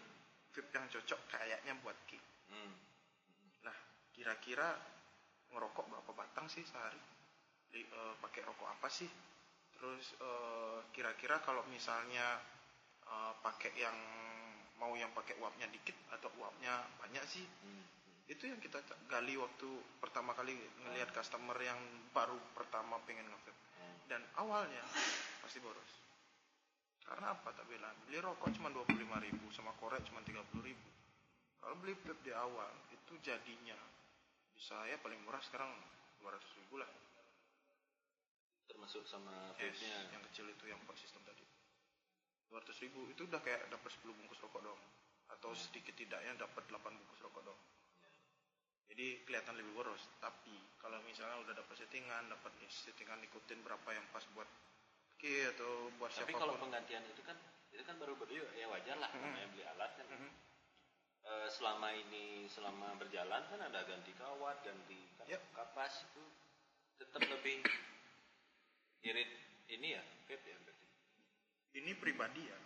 [0.54, 2.76] vape yang cocok kayaknya buat ki Hmm.
[3.64, 3.74] nah
[4.12, 4.76] kira-kira
[5.50, 7.00] ngerokok berapa batang sih sehari
[7.72, 9.08] Li- eh, pakai rokok apa sih
[9.74, 12.38] terus eh, kira-kira kalau misalnya
[13.08, 13.96] eh, pakai yang
[14.76, 17.82] mau yang pakai uapnya dikit atau uapnya banyak sih Hmm.
[18.28, 19.68] itu yang kita gali waktu
[20.00, 20.52] pertama kali
[20.84, 21.76] ngelihat customer yang
[22.12, 23.63] baru pertama pengen nge-vape.
[24.10, 24.84] Dan awalnya
[25.40, 25.92] pasti boros.
[27.04, 27.52] Karena apa?
[27.52, 27.92] Tak bilang.
[28.08, 30.88] Beli rokok cuma 25.000 ribu sama korek cuma 30.000 ribu.
[31.60, 33.76] Kalau beli vape di awal itu jadinya
[34.52, 35.72] bisa ya paling murah sekarang
[36.20, 36.88] 200 ribu lah.
[38.68, 39.98] Termasuk sama yes, vape-nya.
[40.16, 41.44] yang kecil itu yang empat sistem tadi.
[42.52, 44.80] 200 ribu itu udah kayak dapat 10 bungkus rokok dong
[45.32, 47.60] atau sedikit tidaknya dapat 8 bungkus rokok dong
[48.90, 54.04] jadi kelihatan lebih boros tapi kalau misalnya udah dapat settingan dapat settingan ikutin berapa yang
[54.12, 54.46] pas buat
[55.16, 57.36] ki atau buat Tapi siapa pun kalau penggantian itu kan
[57.72, 59.20] itu kan baru beli ya wajar lah Mhm.
[59.20, 60.06] namanya beli alat kan.
[60.06, 60.30] Mhm.
[61.24, 65.40] Eh, selama ini selama berjalan kan ada ganti kawat, ganti ka- Yap.
[65.56, 66.22] kapas itu
[67.00, 67.64] tetap lebih
[69.02, 69.30] irit
[69.72, 70.86] ini ya vape ya berarti.
[71.74, 72.58] ini pribadi ya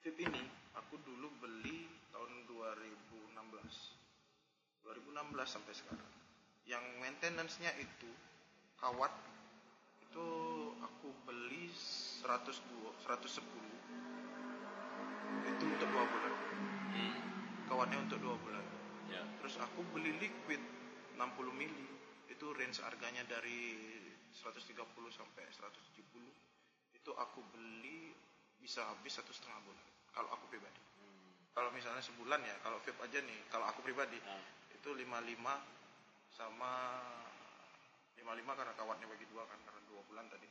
[0.00, 0.42] vape ini
[0.74, 3.97] aku dulu beli tahun 2016
[4.88, 6.10] 2016 sampai sekarang.
[6.64, 8.08] Yang maintenance-nya itu
[8.80, 9.12] kawat
[10.08, 10.28] itu
[10.80, 11.68] aku beli
[12.24, 13.28] 102 110
[15.44, 16.32] itu untuk dua bulan.
[16.88, 17.20] Hmm.
[17.68, 18.64] kawatnya untuk dua bulan.
[19.12, 19.20] Ya.
[19.40, 20.60] terus aku beli liquid
[21.16, 21.20] 60
[21.52, 21.88] mili
[22.28, 23.76] itu range harganya dari
[24.32, 24.72] 130
[25.12, 26.04] sampai 170
[26.96, 28.12] itu aku beli
[28.60, 30.80] bisa habis satu setengah bulan kalau aku pribadi.
[31.00, 31.32] Hmm.
[31.56, 35.10] kalau misalnya sebulan ya kalau vape aja nih kalau aku pribadi Nah, itu 55
[36.38, 36.72] sama
[38.14, 40.46] 55 karena kawatnya bagi dua kan karena dua bulan tadi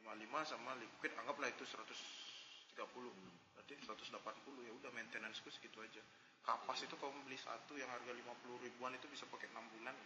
[0.00, 2.72] 55 sama liquid anggaplah itu 130
[3.52, 6.00] berarti 180 ya udah maintenanceku segitu aja
[6.40, 9.96] kapas itu kalau beli satu yang harga 50 ribuan itu bisa pakai 6 bulan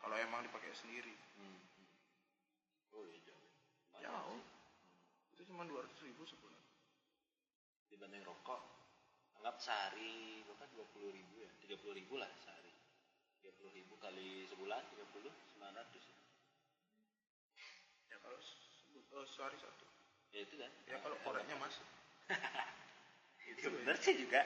[0.00, 1.58] kalau emang dipakai sendiri Hmm.
[2.94, 3.50] Oh iya jauh.
[3.98, 5.34] Jauh sih.
[5.34, 6.62] itu cuma 200 ribu sebulan
[7.90, 8.62] Dibanding rokok,
[9.38, 10.66] anggap sehari berapa?
[10.74, 12.53] Dua puluh ribu ya, tiga puluh ribu lah sehari.
[13.44, 16.04] Tiga puluh ribu kali sebulan, tiga puluh, sembilan ratus.
[18.08, 19.84] ya kalau eh, sehari satu
[20.32, 20.70] Ya itu kan.
[20.88, 21.84] ya kalau koreknya masuk
[23.52, 24.40] itu benar sih juga.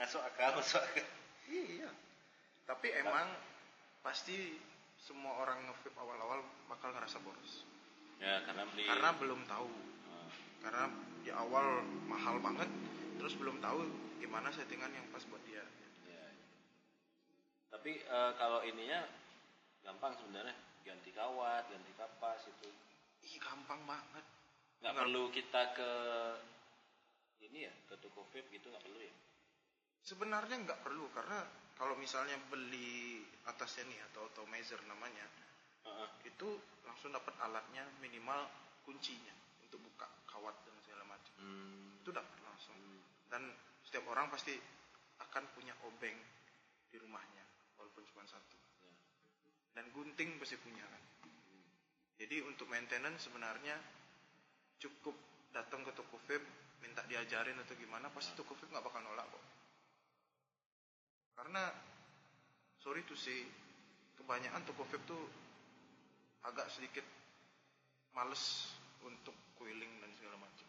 [0.00, 1.04] Masuk akal, masuk akal.
[1.52, 1.92] iya
[2.64, 3.28] tapi emang
[4.00, 4.56] pasti
[4.96, 6.40] semua orang nge-vape awal-awal
[6.72, 7.68] bakal ngerasa boros
[8.16, 8.88] Ya karena beli.
[8.88, 9.68] karena belum tahu
[10.08, 10.28] Ah,
[10.64, 10.84] karena
[11.20, 12.70] di awal mahal banget
[13.20, 13.84] terus belum tahu
[14.24, 15.51] gimana settingan yang pas buat dia.
[17.72, 19.00] Tapi eh, kalau ininya
[19.82, 20.54] gampang sebenarnya,
[20.84, 22.68] ganti kawat, ganti kapas itu.
[23.22, 24.26] ih gampang banget
[24.82, 25.90] Nggak perlu kita ke
[27.40, 29.14] ini ya, ke toko vape gitu nggak perlu ya.
[30.02, 31.46] sebenarnya nggak perlu karena
[31.78, 35.22] kalau misalnya beli atasnya nih atau atomizer namanya
[35.86, 36.08] Heeh.
[36.26, 36.48] itu
[36.82, 38.50] langsung dapat alatnya minimal
[38.82, 39.30] kuncinya
[39.62, 42.02] untuk buka kawat dan segala macam Hmm.
[42.02, 42.98] itu dapat langsung Hmm.
[43.30, 43.42] dan
[43.86, 44.58] setiap orang pasti
[45.22, 46.18] akan punya obeng
[46.90, 47.41] di rumahnya
[47.82, 48.54] walaupun cuma satu.
[48.86, 48.94] Ya.
[49.74, 51.02] dan gunting pasti punya kan?
[52.22, 53.74] Jadi untuk maintenance sebenarnya
[54.78, 55.18] cukup
[55.50, 59.44] datang ke toko vape minta diajarin atau gimana pasti toko vape nggak bakal nolak kok.
[61.34, 61.74] Karena
[62.78, 63.42] sorry to say
[64.14, 65.22] kebanyakan toko vape tuh
[66.46, 67.02] agak sedikit
[68.14, 68.70] males
[69.02, 70.68] untuk coiling dan segala macam.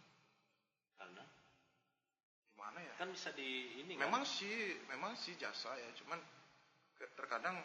[0.98, 1.24] Karena?
[2.50, 2.94] Gimana ya?
[2.98, 4.10] Kan bisa di ini kan?
[4.10, 6.18] memang sih memang sih jasa ya cuman
[7.14, 7.60] terkadang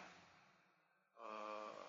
[1.19, 1.87] eh,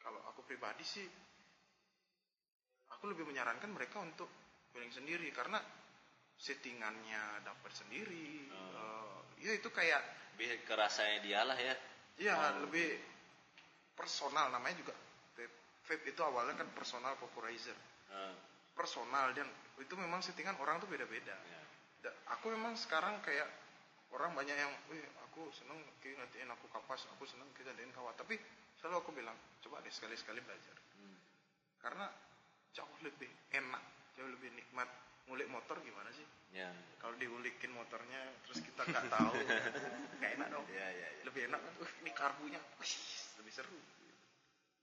[0.00, 1.06] kalau aku pribadi sih
[2.92, 4.28] aku lebih menyarankan mereka untuk
[4.72, 5.60] keliling sendiri karena
[6.34, 9.22] settingannya dapat sendiri Oh.
[9.38, 10.02] eh, ya itu kayak
[10.34, 11.74] lebih ke rasanya dia lah ya.
[12.18, 12.66] ya Oh.
[12.66, 12.98] lebih
[13.94, 14.94] personal namanya juga
[15.38, 15.54] vape
[15.86, 17.74] vape itu awalnya kan personal vaporizer
[18.10, 18.34] Heeh.
[18.74, 19.46] personal dan
[19.78, 21.60] itu memang settingan orang tuh beda-beda ya.
[22.36, 23.48] Aku memang sekarang kayak
[24.14, 28.14] orang banyak yang, wih aku seneng kayak ngatiin aku kapas, aku seneng kayak gantiin kawat.
[28.14, 28.38] Tapi
[28.78, 30.76] selalu aku bilang, coba deh sekali-sekali belajar.
[30.94, 31.18] Hmm.
[31.82, 32.06] Karena
[32.70, 33.82] jauh lebih enak,
[34.14, 34.86] jauh lebih nikmat.
[35.24, 36.26] Ngulik motor gimana sih?
[36.52, 36.68] Ya.
[37.00, 39.32] Kalau diulikin motornya, terus kita nggak tahu,
[40.20, 40.66] nggak enak dong.
[40.68, 41.22] Ya, ya, ya.
[41.24, 42.94] Lebih enak, uh, ini karbunya, wih,
[43.40, 43.80] lebih seru.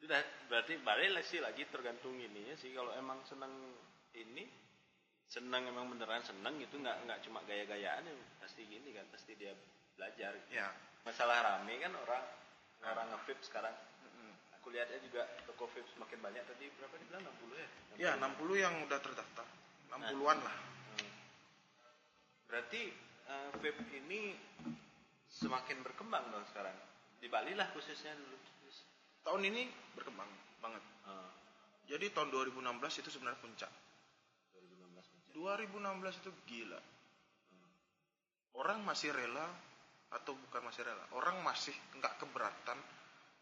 [0.02, 0.18] Sudah
[0.50, 3.54] berarti balik lah sih lagi tergantung ininya sih kalau emang senang
[4.18, 4.50] ini
[5.32, 8.14] senang emang beneran senang itu nggak nggak cuma gaya-gayaan ya
[8.44, 9.56] pasti gini kan pasti dia
[9.96, 10.60] belajar gitu.
[10.60, 10.68] Ya,
[11.08, 12.24] masalah rame kan orang
[12.84, 14.32] orang nge sekarang Mm-mm.
[14.60, 18.76] aku lihatnya juga toko vape semakin banyak tadi berapa dibilang 60 ya ya 60 yang
[18.84, 19.48] udah terdaftar,
[19.94, 20.56] 60-an lah.
[21.00, 21.12] Hmm.
[22.52, 22.82] Berarti
[23.30, 24.36] eh, vape ini
[25.32, 26.76] semakin berkembang dong sekarang.
[27.24, 28.36] Di Bali lah khususnya dulu.
[29.22, 30.28] Tahun ini berkembang
[30.60, 30.82] banget.
[31.06, 31.30] Ah,
[31.86, 33.72] Jadi tahun 2016 itu sebenarnya puncak.
[35.34, 36.80] 2016 2016 itu gila.
[38.60, 39.48] Orang masih rela
[40.12, 42.76] atau bukan masih rela, orang masih nggak keberatan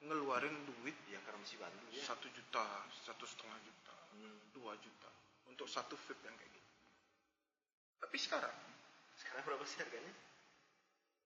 [0.05, 2.05] ngeluarin duit Ya karena masih baru ya.
[2.05, 2.65] satu juta,
[3.03, 4.37] satu setengah juta, Hmm.
[4.53, 5.09] dua juta
[5.49, 6.71] untuk satu vape yang kayak gitu.
[7.99, 8.57] Tapi sekarang
[9.19, 10.13] Sekarang berapa sih harganya?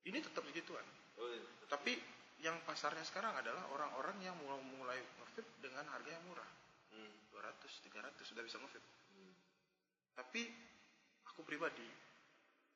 [0.04, 0.82] ini tetap segituan.
[1.22, 1.46] Oh, iya.
[1.70, 1.94] Tapi
[2.42, 6.50] yang pasarnya sekarang adalah orang-orang yang mau mulai nge-vape dengan harga yang murah.
[6.92, 7.14] Hmm.
[7.32, 8.90] 200, 300 sudah bisa nge-vape.
[10.14, 10.22] Hmm.
[10.22, 10.42] Tapi
[11.34, 11.90] aku pribadi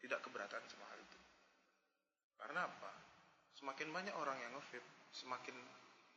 [0.01, 1.19] tidak keberatan sama hal itu.
[2.41, 2.91] Karena apa?
[3.57, 5.53] Semakin banyak orang yang nge-vape, semakin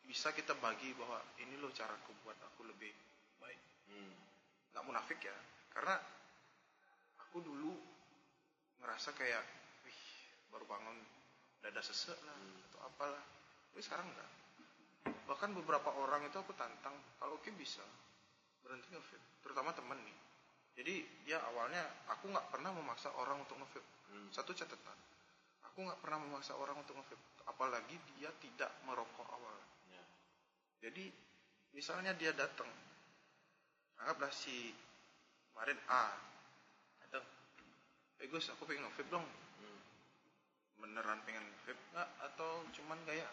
[0.05, 2.93] bisa kita bagi bahwa ini loh caraku buat aku lebih
[3.41, 3.61] baik.
[3.89, 4.13] Hmm.
[4.73, 5.37] Nggak munafik ya.
[5.73, 5.97] Karena
[7.21, 7.73] aku dulu
[8.81, 9.45] ngerasa kayak,
[9.85, 10.01] wih
[10.53, 10.97] baru bangun
[11.61, 12.37] dada sesek lah
[12.73, 13.25] atau apalah.
[13.73, 14.31] Tapi sekarang enggak.
[15.29, 17.85] Bahkan beberapa orang itu aku tantang, kalau oke bisa
[18.65, 19.41] berhenti nge-vape.
[19.41, 20.30] Terutama temen nih.
[20.81, 23.85] Jadi dia awalnya aku nggak pernah memaksa orang untuk nge-vape.
[24.09, 24.33] Hmm.
[24.33, 24.97] Satu catatan,
[25.69, 27.21] aku nggak pernah memaksa orang untuk nge-vape.
[27.53, 29.53] Apalagi dia tidak merokok awal.
[29.93, 30.01] Ya.
[30.89, 31.13] Jadi
[31.77, 32.73] misalnya dia datang,
[34.01, 34.73] anggaplah si
[35.53, 36.17] kemarin A
[37.05, 37.29] datang,
[38.25, 39.29] eh Gus aku pengen nge-vape dong.
[39.61, 39.81] Hmm.
[40.81, 43.29] Beneran pengen nge-vape nggak atau cuman gaya?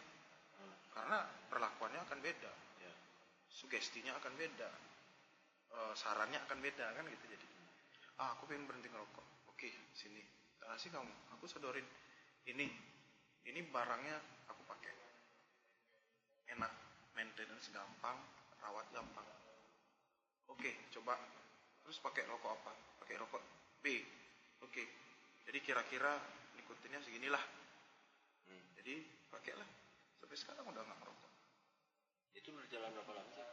[0.59, 0.75] Hmm.
[0.91, 2.51] Karena perlakuannya akan beda,
[2.83, 2.91] Ya.
[3.47, 4.67] sugestinya akan beda,
[5.77, 7.45] eh, sarannya akan beda kan gitu jadi.
[8.17, 9.25] Ah aku pengen berhenti ngerokok.
[9.53, 10.21] Oke sini,
[10.57, 11.13] kasih kamu.
[11.37, 11.85] Aku sodorin
[12.49, 12.65] ini,
[13.45, 14.17] ini barangnya
[14.49, 14.93] aku pakai.
[16.57, 16.71] Enak,
[17.13, 18.17] maintenance gampang,
[18.63, 19.27] rawat gampang
[20.57, 21.13] oke coba
[21.85, 22.71] terus pakai rokok apa
[23.03, 23.43] pakai rokok
[23.83, 24.01] B
[24.65, 24.83] oke
[25.47, 26.17] jadi kira-kira
[26.57, 27.43] nikotinnya seginilah
[28.47, 28.63] Hmm.
[28.79, 29.67] jadi pakailah
[30.23, 31.31] sampai sekarang udah nggak ngerokok
[32.31, 33.43] Itu berjalan berapa lama sih?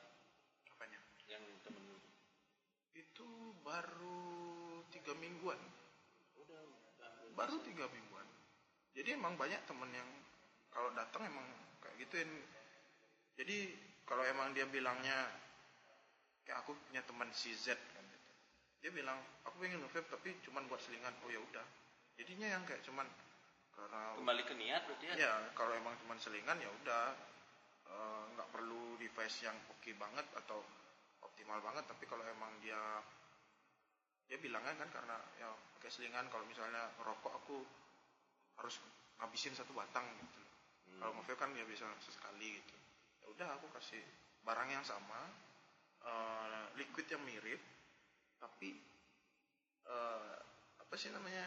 [0.71, 1.99] apanya Yang temen lu?
[2.95, 3.29] Itu
[3.67, 4.23] baru
[4.95, 5.59] tiga mingguan.
[6.39, 8.27] Udah, udah baru tiga mingguan.
[8.95, 10.07] Jadi emang banyak temen yang
[10.71, 11.47] kalau datang emang
[11.83, 12.31] kayak gituin.
[13.35, 13.75] Jadi
[14.07, 15.27] kalau emang dia bilangnya
[16.47, 18.33] kayak aku punya teman si Z kan gitu.
[18.85, 19.17] dia bilang
[19.49, 21.15] aku pengen nge tapi cuman buat selingan.
[21.27, 21.67] Oh ya udah.
[22.15, 23.07] Jadinya yang kayak cuman
[23.75, 25.15] karena Kembali ke niat berarti ya?
[25.19, 27.07] ya kalau emang cuman selingan ya udah.
[27.85, 30.63] Eh, nggak perlu device yang oke banget atau
[31.45, 32.81] optimal banget tapi kalau emang dia
[34.25, 37.61] dia bilangnya kan karena ya pakai selingan kalau misalnya rokok aku
[38.57, 38.81] harus
[39.21, 40.41] habisin satu batang gitu.
[40.41, 41.05] Hmm.
[41.05, 42.77] kalau nge kan ya bisa sesekali gitu.
[43.21, 44.01] Ya udah aku kasih
[44.41, 45.29] barang yang sama
[46.09, 47.61] eh, liquid yang mirip
[48.41, 48.81] tapi
[49.85, 50.37] eh,
[50.81, 51.45] apa sih namanya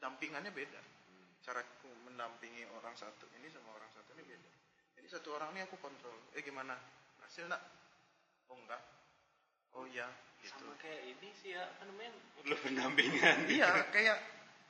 [0.00, 0.80] dampingannya beda.
[0.80, 1.28] Hmm.
[1.44, 4.50] cara aku mendampingi orang satu ini sama orang satu ini beda.
[4.96, 6.16] Jadi satu orang ini aku kontrol.
[6.32, 6.72] Eh gimana?
[7.20, 7.83] Hasil enggak
[8.54, 8.82] oh enggak
[9.74, 10.06] oh iya
[10.38, 12.12] gitu Sama kayak ini sih ya, apa namanya?
[12.36, 13.48] Perlu pendampingan.
[13.56, 14.20] iya kayak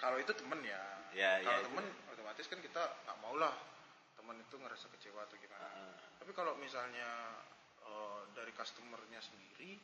[0.00, 0.80] kalau itu temen ya
[1.14, 1.66] Ya, ya, kalau itu.
[1.70, 3.54] temen otomatis kan kita nggak mau lah
[4.18, 7.38] temen itu ngerasa kecewa atau gimana Ah, tapi kalau misalnya
[7.84, 9.78] eh, dari customernya sendiri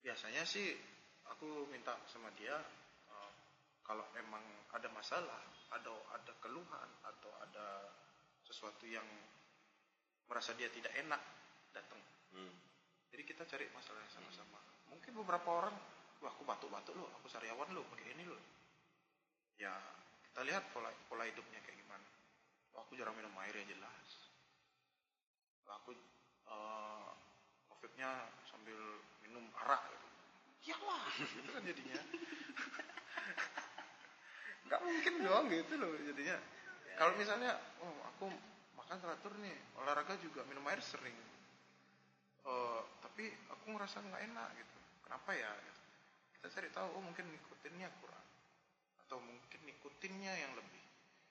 [0.00, 0.72] biasanya sih
[1.28, 2.56] aku minta sama dia
[3.08, 3.30] eh,
[3.84, 4.40] kalau emang
[4.72, 5.40] ada masalah
[5.72, 7.92] ada ada keluhan atau ada
[8.44, 9.04] sesuatu yang
[10.28, 11.20] merasa dia tidak enak
[11.72, 12.00] datang
[12.32, 12.52] hmm.
[13.12, 14.60] Jadi kita cari masalahnya sama-sama.
[14.92, 15.74] Mungkin beberapa orang
[16.18, 18.40] wah aku batuk-batuk loh aku sariawan loh pakai ini loh.
[19.56, 19.72] Ya
[20.30, 22.06] kita lihat pola pola hidupnya kayak gimana.
[22.74, 24.08] Wah aku jarang minum air ya jelas.
[25.66, 25.96] Wah aku
[26.50, 27.10] uh,
[27.72, 28.78] covidnya sambil
[29.24, 30.06] minum arak gitu.
[30.68, 32.00] Iyalah gitu kan jadinya.
[34.68, 36.36] Nggak mungkin dong gitu loh jadinya.
[36.98, 38.26] Kalau misalnya oh aku
[38.74, 41.14] makan teratur nih olahraga juga minum air sering
[42.48, 44.76] Eh, tapi aku ngerasa nggak enak gitu.
[45.04, 45.50] Kenapa ya?
[45.60, 45.76] Gitu.
[46.38, 48.26] kita cari tahu oh mungkin nikotinnya kurang.
[49.04, 50.80] Atau mungkin nikotinnya yang lebih.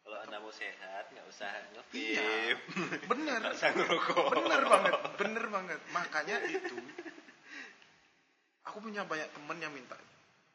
[0.03, 1.51] Kalau anda mau sehat, nggak usah
[1.91, 2.59] iya ngevip.
[3.11, 3.41] bener
[4.35, 5.79] bener banget bener banget.
[5.91, 6.75] Makanya itu
[8.67, 9.97] aku punya banyak temen yang minta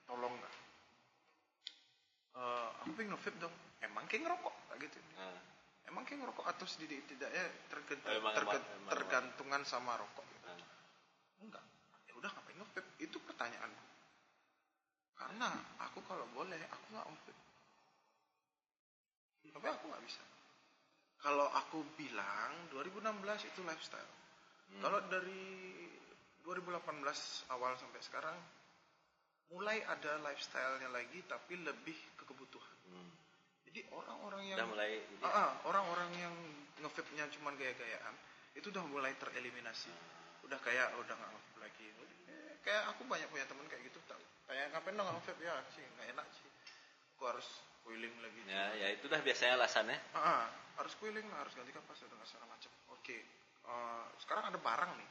[0.06, 0.54] tolong nggak?
[2.32, 3.54] Eh, aku pengen ngevip dong.
[3.82, 4.54] Emang kayak ngerokok?
[4.72, 4.98] Kayak gitu.
[5.18, 5.36] Nah,
[5.84, 10.24] emang kayak ngerokok atau sedikit tidaknya tergant- Oh, emang- tergant- emang- emang- tergantungan sama rokok
[10.26, 10.46] gitu.
[10.46, 10.68] nah.
[11.40, 11.64] enggak
[12.04, 13.84] ya udah ngapain ngevape itu pertanyaanku
[15.14, 15.48] karena
[15.80, 17.34] aku kalau boleh aku nggak ngevape
[19.52, 20.22] tapi aku nggak bisa
[21.18, 24.10] kalau aku bilang 2016 itu lifestyle
[24.72, 24.80] Hmm.
[24.80, 25.44] kalau dari
[26.40, 28.34] 2018 awal sampai sekarang
[29.52, 31.94] mulai ada lifestyle-nya lagi tapi lebih.
[33.72, 36.34] Jadi orang-orang yang Udah mulai ah, orang-orang yang
[36.84, 38.12] ngevape-nya cuma gaya-gayaan
[38.52, 39.88] itu udah mulai tereliminasi.
[40.44, 41.88] Udah kayak udah nggak ngevape lagi.
[42.28, 44.20] Eh, kayak aku banyak punya temen kayak gitu tau.
[44.44, 46.48] Kayak ngapain dong nggak ngevape ya sih nggak enak sih.
[47.16, 47.48] Aku harus
[47.88, 48.40] keliling lagi.
[48.44, 49.96] Ya, ya itu dah biasanya alasannya.
[50.12, 50.44] Ah, ah,
[50.76, 52.70] harus keliling harus ganti kapas udah nggak segala macam.
[52.92, 53.24] Oke
[53.72, 55.08] eh, sekarang ada barang nih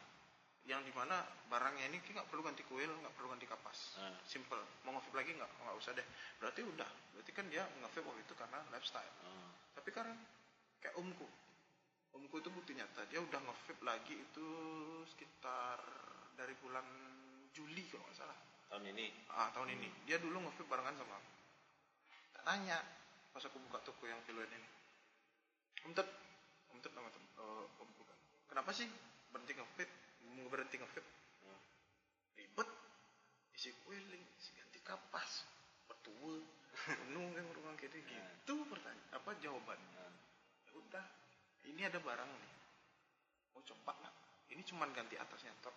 [0.70, 3.98] yang di mana barangnya ini nggak perlu ganti kuil nggak perlu ganti kapas.
[3.98, 4.18] Hmm.
[4.30, 4.62] simple.
[4.86, 5.52] Mau ngevape lagi nggak?
[5.66, 6.06] Nggak usah deh.
[6.38, 6.90] Berarti udah.
[7.18, 9.14] Berarti kan dia ngevape waktu itu karena lifestyle.
[9.26, 9.50] Oh.
[9.74, 10.14] tapi kan
[10.78, 11.26] kayak omku.
[12.14, 13.10] Omku itu bukti nyata.
[13.10, 14.48] Dia udah nge lagi itu
[15.10, 15.82] sekitar
[16.38, 16.86] dari bulan
[17.52, 18.38] Juli kalau nggak salah.
[18.70, 19.10] Tahun ini.
[19.34, 19.90] ah tahun ini.
[20.06, 21.32] Dia dulu nge barengan sama aku.
[22.38, 22.78] Tak tanya
[23.34, 24.70] pas aku buka toko yang kiloan ini.
[25.90, 26.06] Om Tet.
[26.70, 28.20] Om Tet nama tem eh, omku kan.
[28.54, 28.86] Kenapa sih
[29.34, 29.66] berhenti nge
[30.26, 30.88] mau berhenti nge
[31.42, 31.62] Hmm.
[32.38, 32.70] ribet.
[33.58, 35.46] Isi kue isi ganti kapas
[35.90, 40.06] petua penuh kan ruang kayak gitu pertanyaan apa jawabannya?
[40.66, 41.06] Ya udah
[41.70, 42.54] ini ada barang nih.
[43.54, 44.16] Mau coba nggak?
[44.56, 45.76] Ini cuman ganti atasnya top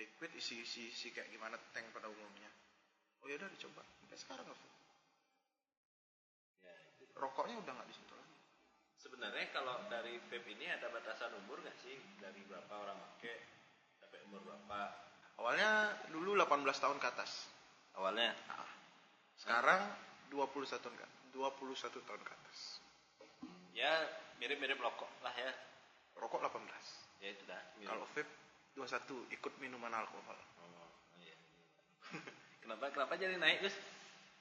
[0.00, 2.50] liquid isi isi isi kayak gimana tank pada umumnya.
[3.20, 3.84] Oh ya udah dicoba.
[4.00, 4.68] Sampai sekarang nggak ya.
[7.20, 8.38] rokoknya udah nggak disentuh lagi.
[8.96, 12.00] Sebenarnya kalau dari vape ini ada batasan umur nggak sih?
[12.16, 13.59] Dari berapa orang pakai
[14.30, 14.80] umur berapa?
[15.36, 15.70] awalnya
[16.08, 17.50] dulu 18 tahun ke atas
[17.90, 18.30] Awalnya.
[18.46, 18.70] Nah,
[19.34, 19.82] sekarang
[20.30, 22.58] 21 tahun ke 21 tahun ke atas
[23.72, 23.90] Ya
[24.36, 25.50] mirip-mirip rokok lah ya.
[26.14, 26.62] rokok 18
[27.20, 27.58] Ya itu dah.
[27.76, 27.90] mirip.
[27.90, 28.30] kalau vape
[28.78, 30.86] 21 ikut minuman alkohol Oh,
[31.18, 31.34] iya.
[32.62, 33.74] Kenapa kenapa jadi naik Gus?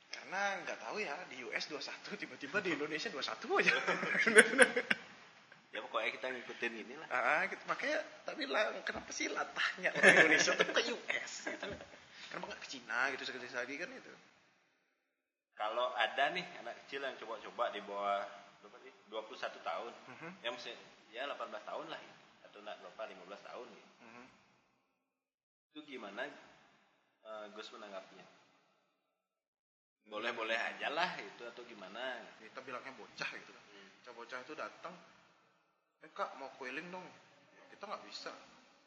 [0.10, 1.86] karena nggak tahu ya di US 21
[2.18, 3.74] tiba-tiba di Indonesia 21 aja
[5.70, 7.61] Ya pokoknya kita ngikutin inilah Ah, gitu.
[7.70, 11.65] makanya tapi lah kenapa sih latahnya orang Indonesia tuh ke US gitu.
[12.30, 14.13] Kenapa nggak ke Cina gitu sekali lagi kan itu.
[15.53, 18.24] kalau ada nih anak kecil yang coba-coba di bawah
[18.63, 20.30] berapa sih 21 tahun Mhm.
[20.39, 20.72] ya mesti
[21.11, 22.13] ya 18 tahun lah ya.
[22.47, 23.89] atau enggak lupa 15 tahun gitu.
[23.99, 24.26] Mhm.
[25.70, 28.24] itu gimana eh, Gus menanggapinya
[30.07, 33.63] boleh-boleh aja lah itu atau gimana Kita bilangnya bocah gitu kan.
[33.70, 33.88] Hmm.
[34.01, 34.95] Bocah-bocah itu datang,
[36.06, 37.06] eh kak mau keliling dong.
[37.56, 38.32] Ya, kita nggak bisa.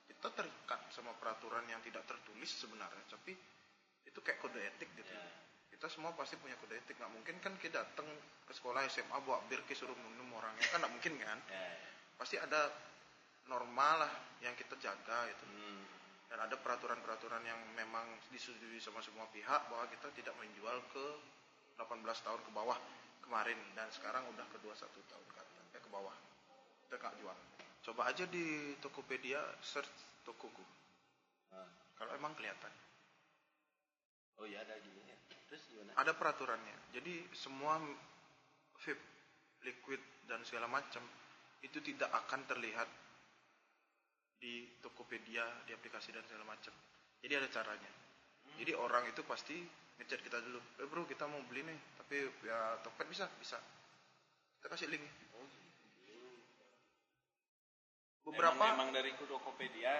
[0.08, 3.34] Kita terikat sama peraturan yang tidak tertulis sebenarnya, tapi
[4.06, 5.12] itu kayak kode etik gitu.
[5.12, 5.30] Ya.
[5.72, 6.96] Kita semua pasti punya kode etik.
[6.96, 8.08] Nggak mungkin kan kita datang
[8.46, 11.38] ke sekolah SMA bawa bir ke suruh minum orangnya kan nggak mungkin kan.
[11.48, 11.64] ya.
[12.16, 12.70] Pasti ada
[13.50, 14.12] normal lah
[14.44, 15.44] yang kita jaga itu.
[15.48, 15.84] Hmm.
[16.32, 21.06] dan ada peraturan-peraturan yang memang disetujui sama semua pihak bahwa kita tidak menjual ke
[21.76, 22.80] 18 tahun ke bawah
[23.20, 24.80] kemarin dan sekarang udah ke 21
[25.12, 26.16] tahun ke atas eh, ke bawah
[27.01, 27.36] nggak jual
[27.82, 29.90] coba aja di Tokopedia search
[30.22, 30.62] Tokoku.
[31.51, 31.66] Ah.
[31.99, 32.70] kalau emang kelihatan.
[34.38, 35.18] Oh iya ada gini ya.
[35.51, 35.90] terus gimana?
[35.99, 36.95] Ada peraturannya.
[36.95, 37.82] Jadi semua
[38.78, 39.03] vape
[39.66, 41.03] liquid dan segala macam
[41.62, 42.88] itu tidak akan terlihat
[44.43, 46.74] di Tokopedia di aplikasi dan segala macam.
[47.22, 47.93] Jadi ada caranya.
[48.59, 49.59] Jadi orang itu pasti
[49.99, 50.59] ngechat kita dulu.
[50.82, 53.26] Eh bro kita mau beli nih tapi ya Tokped bisa?
[53.38, 53.59] Bisa.
[54.59, 55.03] Kita kasih link.
[58.22, 59.96] Beberapa emang, emang dari Tokopedia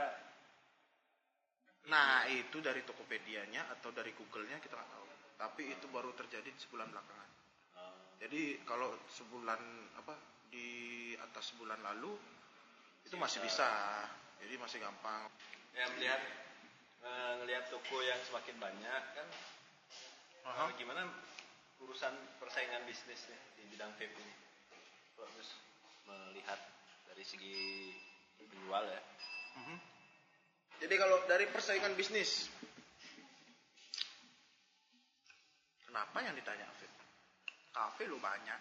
[1.91, 5.09] nah itu dari Tokopedia-nya atau dari Google-nya kita nggak tahu.
[5.35, 7.31] Tapi itu baru terjadi sebulan belakangan.
[7.75, 7.91] Ah,
[8.23, 9.59] Jadi kalau sebulan
[9.99, 10.15] apa
[10.47, 12.15] di atas sebulan lalu
[13.03, 13.67] itu masih Bisa.
[14.43, 15.27] Jadi masih gampang.
[15.73, 16.21] ya melihat
[17.03, 19.27] eh, ngelihat toko yang semakin banyak kan
[20.47, 21.09] eh, gimana
[21.83, 24.35] urusan persaingan bisnisnya di bidang vape ini?
[25.19, 25.51] Kalau Gus
[26.07, 26.61] melihat
[27.11, 27.91] dari segi
[28.49, 29.03] penjual ya
[29.53, 29.77] Mhm.
[30.81, 32.49] Jadi kalau dari persaingan bisnis,
[35.87, 36.89] kenapa yang ditanya Afif?
[37.71, 38.61] Kafe lu banyak.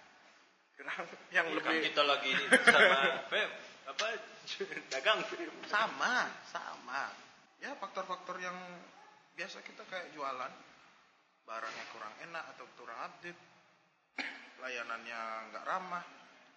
[0.76, 3.42] Kenapa yang kan lebih kita lagi ini sama vape
[3.88, 4.06] apa
[4.90, 5.20] dagang
[5.70, 7.04] sama, sama.
[7.62, 8.58] Ya faktor-faktor yang
[9.38, 10.54] biasa kita kayak jualan,
[11.46, 13.38] barangnya kurang enak atau kurang update,
[14.58, 15.22] layanannya
[15.54, 16.06] nggak ramah,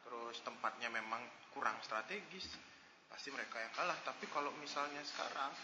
[0.04, 1.20] terus tempatnya memang
[1.52, 2.48] kurang strategis,
[3.14, 3.94] pasti mereka yang kalah.
[4.02, 5.54] Tapi kalau misalnya sekarang,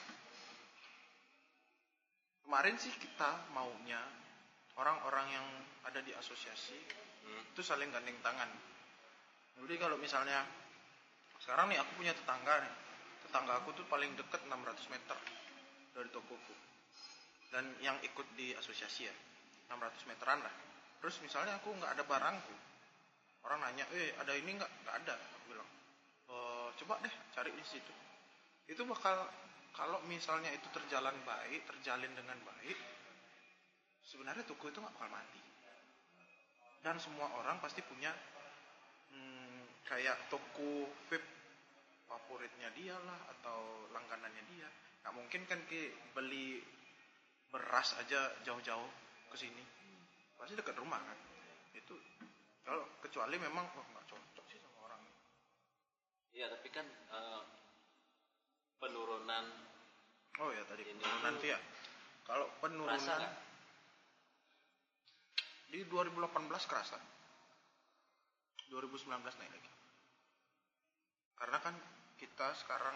[2.47, 3.99] kemarin sih kita maunya
[4.79, 5.47] orang-orang yang
[5.83, 6.79] ada di asosiasi
[7.21, 7.43] Hmm.
[7.53, 8.49] itu saling gandeng tangan.
[9.61, 10.41] Jadi kalau misalnya
[11.37, 12.75] sekarang nih aku punya tetangga nih,
[13.29, 15.19] tetangga aku tuh paling deket 600 meter
[15.93, 16.55] dari tokoku.
[17.53, 19.15] Dan yang ikut di asosiasi ya,
[19.69, 20.55] 600 meteran lah.
[21.05, 22.55] Terus misalnya aku nggak ada barangku,
[23.45, 24.71] orang nanya, eh ada ini nggak?
[24.87, 25.17] Nggak ada.
[26.81, 27.93] Aku bilang, "Eh, coba deh cari di situ.
[28.73, 29.29] Itu bakal
[29.77, 32.79] kalau misalnya itu terjalan baik, terjalin dengan baik,
[34.01, 35.43] sebenarnya toko itu nggak bakal mati.
[36.81, 38.09] Dan semua orang pasti punya
[39.13, 41.29] hmm, kayak toko vape
[42.09, 44.69] favoritnya dia lah atau langganannya dia.
[45.05, 46.65] Nggak mungkin kan ki beli
[47.53, 48.91] beras aja jauh-jauh
[49.29, 49.63] ke sini.
[50.41, 51.19] Pasti dekat rumah kan.
[51.77, 51.93] Itu
[52.65, 55.03] kalau kecuali memang oh nggak cocok sih sama orang
[56.35, 57.43] iya tapi kan eh,
[58.81, 59.45] penurunan
[60.41, 61.61] oh ya tadi Ini penurunan tuh ya.
[62.25, 63.35] Kalau penurunan nggak?
[65.71, 66.99] di 2018 kerasa.
[68.71, 69.73] 2019 naik lagi.
[71.39, 71.75] Karena kan
[72.19, 72.95] kita sekarang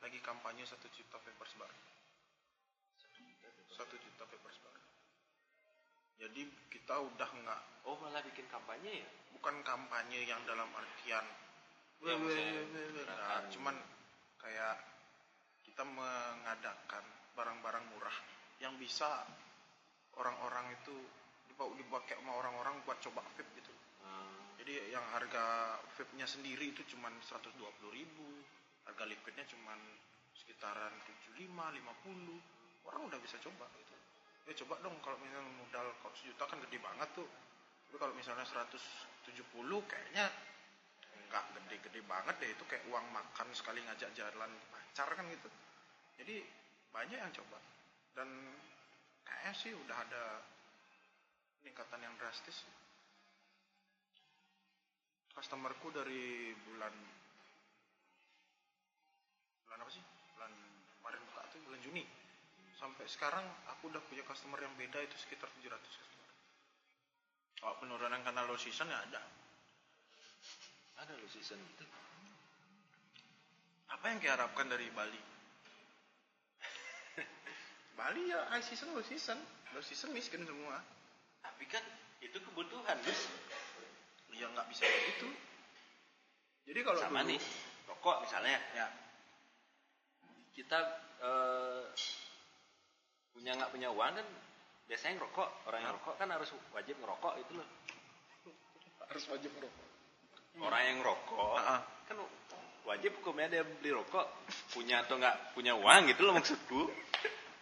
[0.00, 1.78] lagi kampanye satu juta papers baru.
[3.72, 4.82] Satu juta papers baru.
[6.22, 9.08] Jadi kita udah nggak oh malah bikin kampanye ya?
[9.36, 11.24] Bukan kampanye yang dalam artian
[12.02, 13.42] Ya, "Weh, maksudnya weh, weh, weh." Nggak, gerakan.
[13.54, 13.76] cuman
[14.42, 14.76] kayak
[15.62, 18.16] kita mengadakan barang-barang murah
[18.58, 19.22] yang bisa
[20.18, 20.94] orang-orang itu
[21.48, 23.72] dibawa dipakai sama orang-orang buat coba vape gitu
[24.02, 24.58] Hmm.
[24.58, 27.54] jadi yang harga vape-nya sendiri itu cuman 120
[27.94, 28.26] ribu
[28.82, 29.78] harga liquidnya cuman
[30.34, 31.38] sekitaran 75
[31.70, 32.42] 50
[32.90, 33.94] orang udah bisa coba gitu
[34.50, 37.30] ya coba dong kalau misalnya modal kalau sejuta kan gede banget tuh
[37.86, 39.22] tapi kalau misalnya 170
[39.86, 40.26] kayaknya
[41.32, 45.48] nggak gede-gede banget deh itu kayak uang makan sekali ngajak jalan pacar kan gitu.
[46.20, 46.44] Jadi
[46.92, 47.56] banyak yang coba.
[48.12, 48.28] Dan
[49.24, 50.44] kayaknya sih udah ada
[51.64, 52.68] peningkatan yang drastis.
[55.32, 56.92] Customerku dari bulan
[59.64, 60.04] bulan apa sih?
[60.36, 60.52] Bulan
[61.00, 62.04] kemarin buka tuh bulan Juni.
[62.76, 66.28] Sampai sekarang aku udah punya customer yang beda itu sekitar 700 customer.
[67.56, 69.41] Kalau penurunan karena low season ya ada
[71.02, 71.84] ada loh season gitu
[73.90, 75.18] apa yang diharapkan dari Bali
[77.98, 79.38] Bali ya high season low season
[79.74, 80.78] low season miskin semua
[81.42, 81.82] Tapi kan
[82.22, 83.26] itu kebutuhan, Gus.
[84.30, 85.28] ya nggak bisa kayak gitu
[86.62, 87.40] jadi kalau Sama dulu- nih,
[87.90, 88.62] rokok misalnya.
[88.72, 88.86] ya
[90.54, 90.78] Kita
[91.18, 91.84] eh,
[93.34, 94.26] punya nggak punya uang kan
[94.86, 95.50] biasanya ngerokok.
[95.66, 97.66] Orang yang rokok kan harus wajib ngerokok itu loh.
[99.10, 99.50] harus wajib
[100.52, 101.80] merokok Orang yang ngerokok Ah, ah.
[102.04, 102.16] kan
[102.82, 104.26] wajib hukumnya dia beli rokok.
[104.70, 106.80] Punya atau nggak punya uang gitu loh maksudku.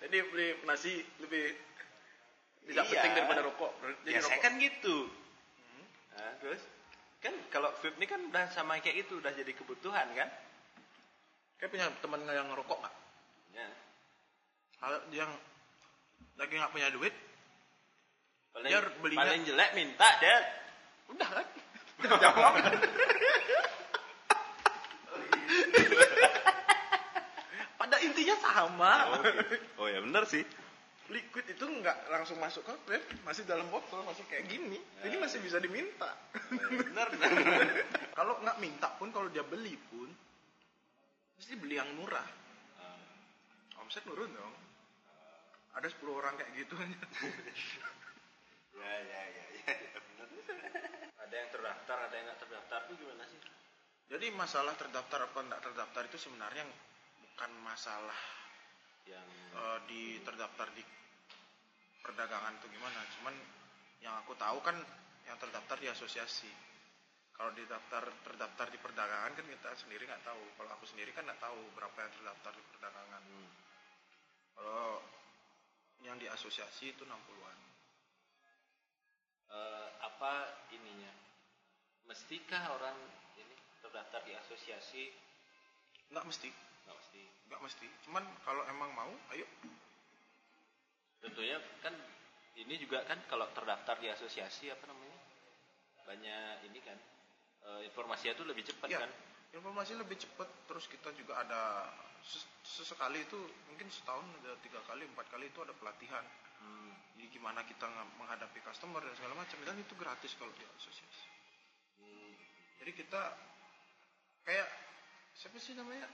[0.00, 1.52] jadi beli nasi lebih
[2.64, 2.92] tidak Iya.
[2.94, 3.70] penting daripada rokok
[4.02, 4.42] jadi ya saya rokok.
[4.42, 4.96] kan gitu.
[6.10, 6.62] Nah, terus
[7.20, 10.28] kan kalau vape ini kan udah sama kayak gitu, udah jadi kebutuhan kan?
[11.56, 12.94] kayak punya teman yang ngerokok nggak
[13.52, 13.66] Ya.
[14.80, 15.28] Kalau yang
[16.34, 17.12] lagi nggak punya duit
[18.50, 20.36] Paling, Dia belinya- paling jelek minta dia.
[21.06, 21.46] udah kan
[22.08, 22.52] jawab.
[27.80, 28.92] Pada intinya sama.
[29.10, 29.56] Oh, gitu.
[29.80, 30.44] oh ya benar sih.
[31.10, 34.78] liquid itu nggak langsung masuk ke vape masih dalam botol masih kayak gini.
[35.02, 36.14] Jadi masih bisa diminta.
[36.54, 37.34] Benar benar.
[38.18, 40.06] kalau nggak minta pun kalau dia beli pun
[41.34, 42.22] mesti beli yang murah.
[43.82, 44.54] Omset nurun dong.
[45.74, 46.74] Ada 10 orang kayak gitu.
[48.80, 50.28] Ya ya ya ya, ya benar.
[51.30, 52.80] Ada yang terdaftar, ada yang nggak terdaftar.
[52.90, 53.38] Tuh gimana sih?
[54.10, 56.66] jadi masalah terdaftar apa nggak terdaftar itu sebenarnya
[57.22, 58.18] bukan masalah
[59.06, 60.82] Yang eh, di terdaftar di
[62.02, 62.98] perdagangan itu gimana.
[63.14, 63.34] Cuman
[64.02, 64.74] yang aku tahu kan
[65.30, 66.50] yang terdaftar di asosiasi.
[67.30, 70.42] Kalau di daftar terdaftar di perdagangan kan kita sendiri nggak tahu.
[70.58, 73.22] Kalau aku sendiri kan nggak tahu berapa yang terdaftar di perdagangan.
[73.22, 73.50] Hmm.
[74.58, 74.98] kalau
[76.02, 77.69] yang di asosiasi itu 60-an
[79.50, 80.32] Eh, apa
[80.70, 81.10] ininya?
[82.06, 82.94] Mestikah orang
[83.34, 85.10] ini terdaftar di asosiasi?
[86.10, 87.22] nggak mesti Nggak mesti.
[87.46, 89.46] nggak mesti cuman kalau emang mau ayo
[91.22, 91.94] Tentunya kan
[92.58, 95.18] ini juga kan kalau terdaftar di asosiasi apa namanya
[96.02, 96.98] banyak ini kan
[97.62, 99.12] eh, informasinya tuh lebih cepat ya kan?
[99.54, 101.86] informasi lebih cepat terus kita juga ada
[102.26, 103.38] ses- sesekali itu
[103.70, 106.26] mungkin setahun ada tiga kali empat kali itu ada pelatihan
[107.30, 107.86] gimana kita
[108.18, 111.26] menghadapi customer dan segala macam dan itu gratis kalau di asosiasi
[112.00, 112.32] Hmm.
[112.80, 113.22] jadi kita
[114.42, 114.68] kayak
[115.36, 116.08] siapa sih namanya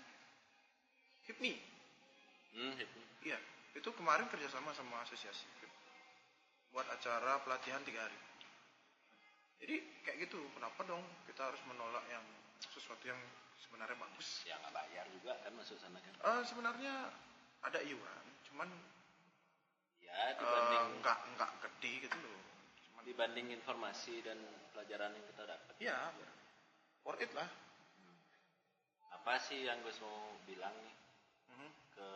[1.27, 1.55] Hipmi
[2.57, 3.01] Hmm, itu.
[3.23, 3.39] iya
[3.77, 5.45] itu kemarin kerjasama sama asosiasi
[6.73, 8.19] buat acara pelatihan tiga hari
[9.57, 12.25] jadi kayak gitu kenapa dong kita harus menolak yang
[12.73, 13.21] sesuatu yang
[13.63, 16.13] sebenarnya bagus Ya nggak bayar juga kan masuk sana kan?
[16.13, 16.95] Eh, sebenarnya
[17.65, 18.69] ada iuran cuman
[20.17, 22.41] Ya eh, dibanding nggak nggak gede gitu loh.
[22.89, 24.41] Cuman dibanding informasi dan
[24.73, 25.75] pelajaran yang kita dapat.
[25.77, 25.97] ya
[27.05, 27.47] worth it lah.
[29.13, 30.95] Apa sih yang Gus mau bilang nih?
[31.53, 31.71] Mhm.
[31.93, 32.09] ke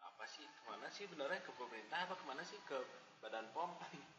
[0.00, 0.42] apa sih?
[0.44, 2.58] Ke mana sih benernya ke pemerintah apa ke mana sih?
[2.66, 2.78] Ke
[3.20, 3.70] badan pom?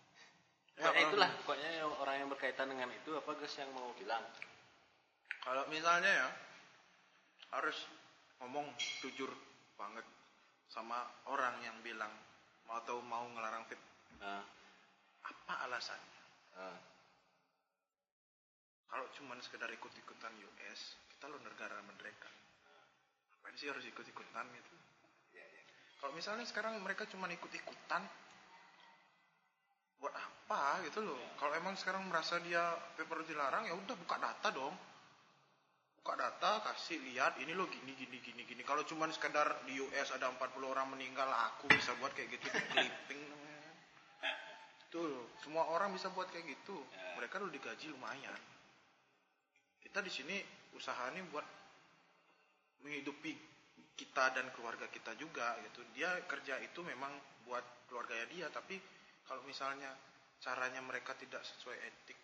[0.80, 3.92] Ya, Pokoknya orang- itulah pokoknya yang orang yang berkaitan dengan itu apa Gus yang mau
[4.00, 4.24] bilang?
[5.44, 6.30] Kalau misalnya ya
[7.52, 7.76] harus
[8.40, 8.64] ngomong
[9.04, 9.28] jujur
[9.76, 10.08] banget
[10.70, 12.14] sama orang yang bilang
[12.70, 13.90] mau atau mau ngelarang vape
[14.20, 14.44] Nah,
[15.24, 16.22] apa alasannya?
[16.60, 16.78] nah,
[18.90, 22.28] Kalau cuma sekedar ikut-ikutan US, kita lo negara mereka.
[23.40, 24.76] Apa sih harus ikut-ikutan gitu?
[25.38, 25.64] ya, ya.
[26.02, 28.02] Kalau misalnya sekarang mereka cuma ikut-ikutan,
[30.02, 31.22] buat apa gitu loh?
[31.38, 34.74] Kalau emang sekarang merasa dia harus dilarang, ya udah buka data dong.
[36.10, 38.66] Buka data, kasih lihat ini lo gini gini gini gini.
[38.66, 43.22] Kalau cuma sekedar di US ada 40 orang meninggal, aku bisa buat kayak gitu clipping.
[44.98, 46.82] Loh, semua orang bisa buat kayak gitu.
[47.14, 48.34] Mereka udah digaji lumayan.
[49.86, 50.42] Kita di sini
[50.74, 51.46] usaha ini buat
[52.82, 53.38] menghidupi
[53.94, 55.86] kita dan keluarga kita juga gitu.
[55.94, 57.14] Dia kerja itu memang
[57.46, 58.82] buat keluarganya dia, tapi
[59.30, 59.94] kalau misalnya
[60.42, 62.18] caranya mereka tidak sesuai etik,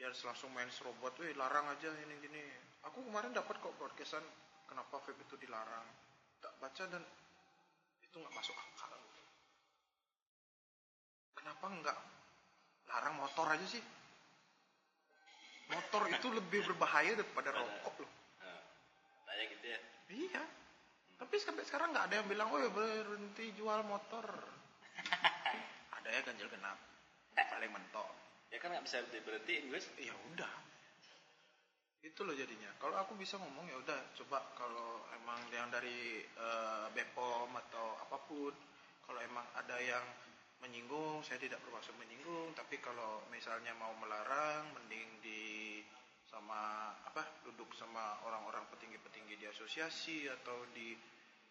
[0.00, 2.72] dia harus langsung main serobot, weh larang aja ini gini.
[2.92, 4.24] Aku kemarin dapat kok broadcastan
[4.68, 5.86] kenapa vape itu dilarang.
[6.44, 7.02] Tak baca dan
[8.04, 8.92] itu nggak masuk akal.
[11.40, 11.98] Kenapa nggak
[12.92, 13.82] larang motor aja sih?
[15.72, 18.12] Motor itu lebih berbahaya daripada rokok loh.
[18.44, 18.60] nah.
[19.24, 19.80] Tanya gitu ya.
[20.12, 20.42] Iya.
[21.16, 24.28] Tapi sampai sekarang nggak ada yang bilang, oh berhenti jual motor.
[25.96, 26.76] ada ya ganjil genap.
[27.32, 28.08] Paling mentok.
[28.52, 29.88] Ya kan nggak bisa diberhentiin Gus.
[29.96, 30.73] Ya udah.
[32.04, 32.68] Itu loh jadinya.
[32.76, 38.20] Kalau aku bisa ngomong ya udah, coba kalau emang yang dari eh, Bepom atau apa
[38.28, 38.52] pun,
[39.08, 40.04] kalau emang ada yang
[40.60, 45.04] menyinggung, saya tidak bermaksud menyinggung, tapi kalau misalnya mau melarang, mending
[46.34, 50.98] sama apa duduk sama orang-orang petinggi-petinggi di asosiasi atau di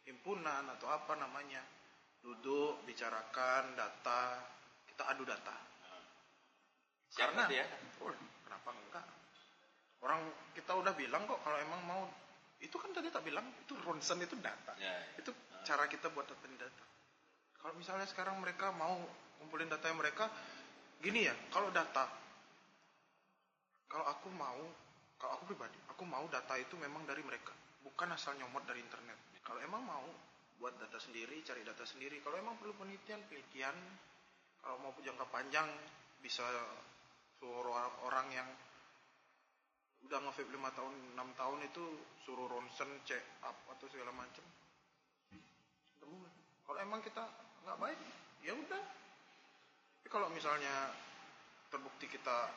[0.03, 1.63] himpunan atau apa namanya
[2.19, 4.43] duduk bicarakan data
[4.91, 5.55] kita adu data
[7.15, 7.65] Siap karena ya?
[8.03, 8.11] oh,
[8.43, 9.07] kenapa enggak
[10.03, 12.03] orang kita udah bilang kok kalau emang mau
[12.59, 14.71] itu kan tadi tak bilang itu ronsen itu data.
[14.79, 15.19] Ya, ya.
[15.19, 15.31] itu
[15.63, 16.83] cara kita buat data data.
[17.59, 18.99] Kalau misalnya sekarang mereka mau
[19.39, 20.27] kumpulin data mereka
[21.03, 22.07] gini ya kalau data
[23.91, 24.63] kalau aku mau
[25.19, 27.51] kalau aku pribadi aku mau data itu memang dari mereka
[27.83, 29.19] bukan asal nyomot dari internet.
[29.43, 30.07] Kalau emang mau
[30.63, 33.75] buat data sendiri cari data sendiri kalau emang perlu penelitian penelitian
[34.63, 35.67] kalau mau jangka panjang
[36.23, 36.47] bisa
[37.35, 37.75] suruh
[38.07, 38.47] orang yang
[40.07, 41.83] udah nge-vape 5 tahun 6 tahun itu
[42.27, 44.43] suruh ronsen check up atau segala macam
[45.99, 46.27] Temu.
[46.67, 47.23] kalau emang kita
[47.63, 47.99] nggak baik
[48.43, 48.83] ya udah
[49.99, 50.91] tapi kalau misalnya
[51.71, 52.51] terbukti kita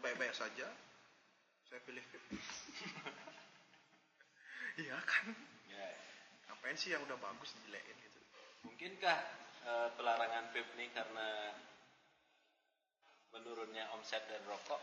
[0.00, 0.70] baik-baik saja
[1.66, 2.02] saya pilih
[4.82, 5.26] iya kan
[5.70, 5.86] Ya.
[6.50, 8.18] ngapain sih yang udah bagus dijelekin gitu
[8.66, 9.18] Mungkinkah
[9.64, 11.54] eh, pelarangan vape ini karena
[13.30, 14.82] menurunnya omset dan rokok?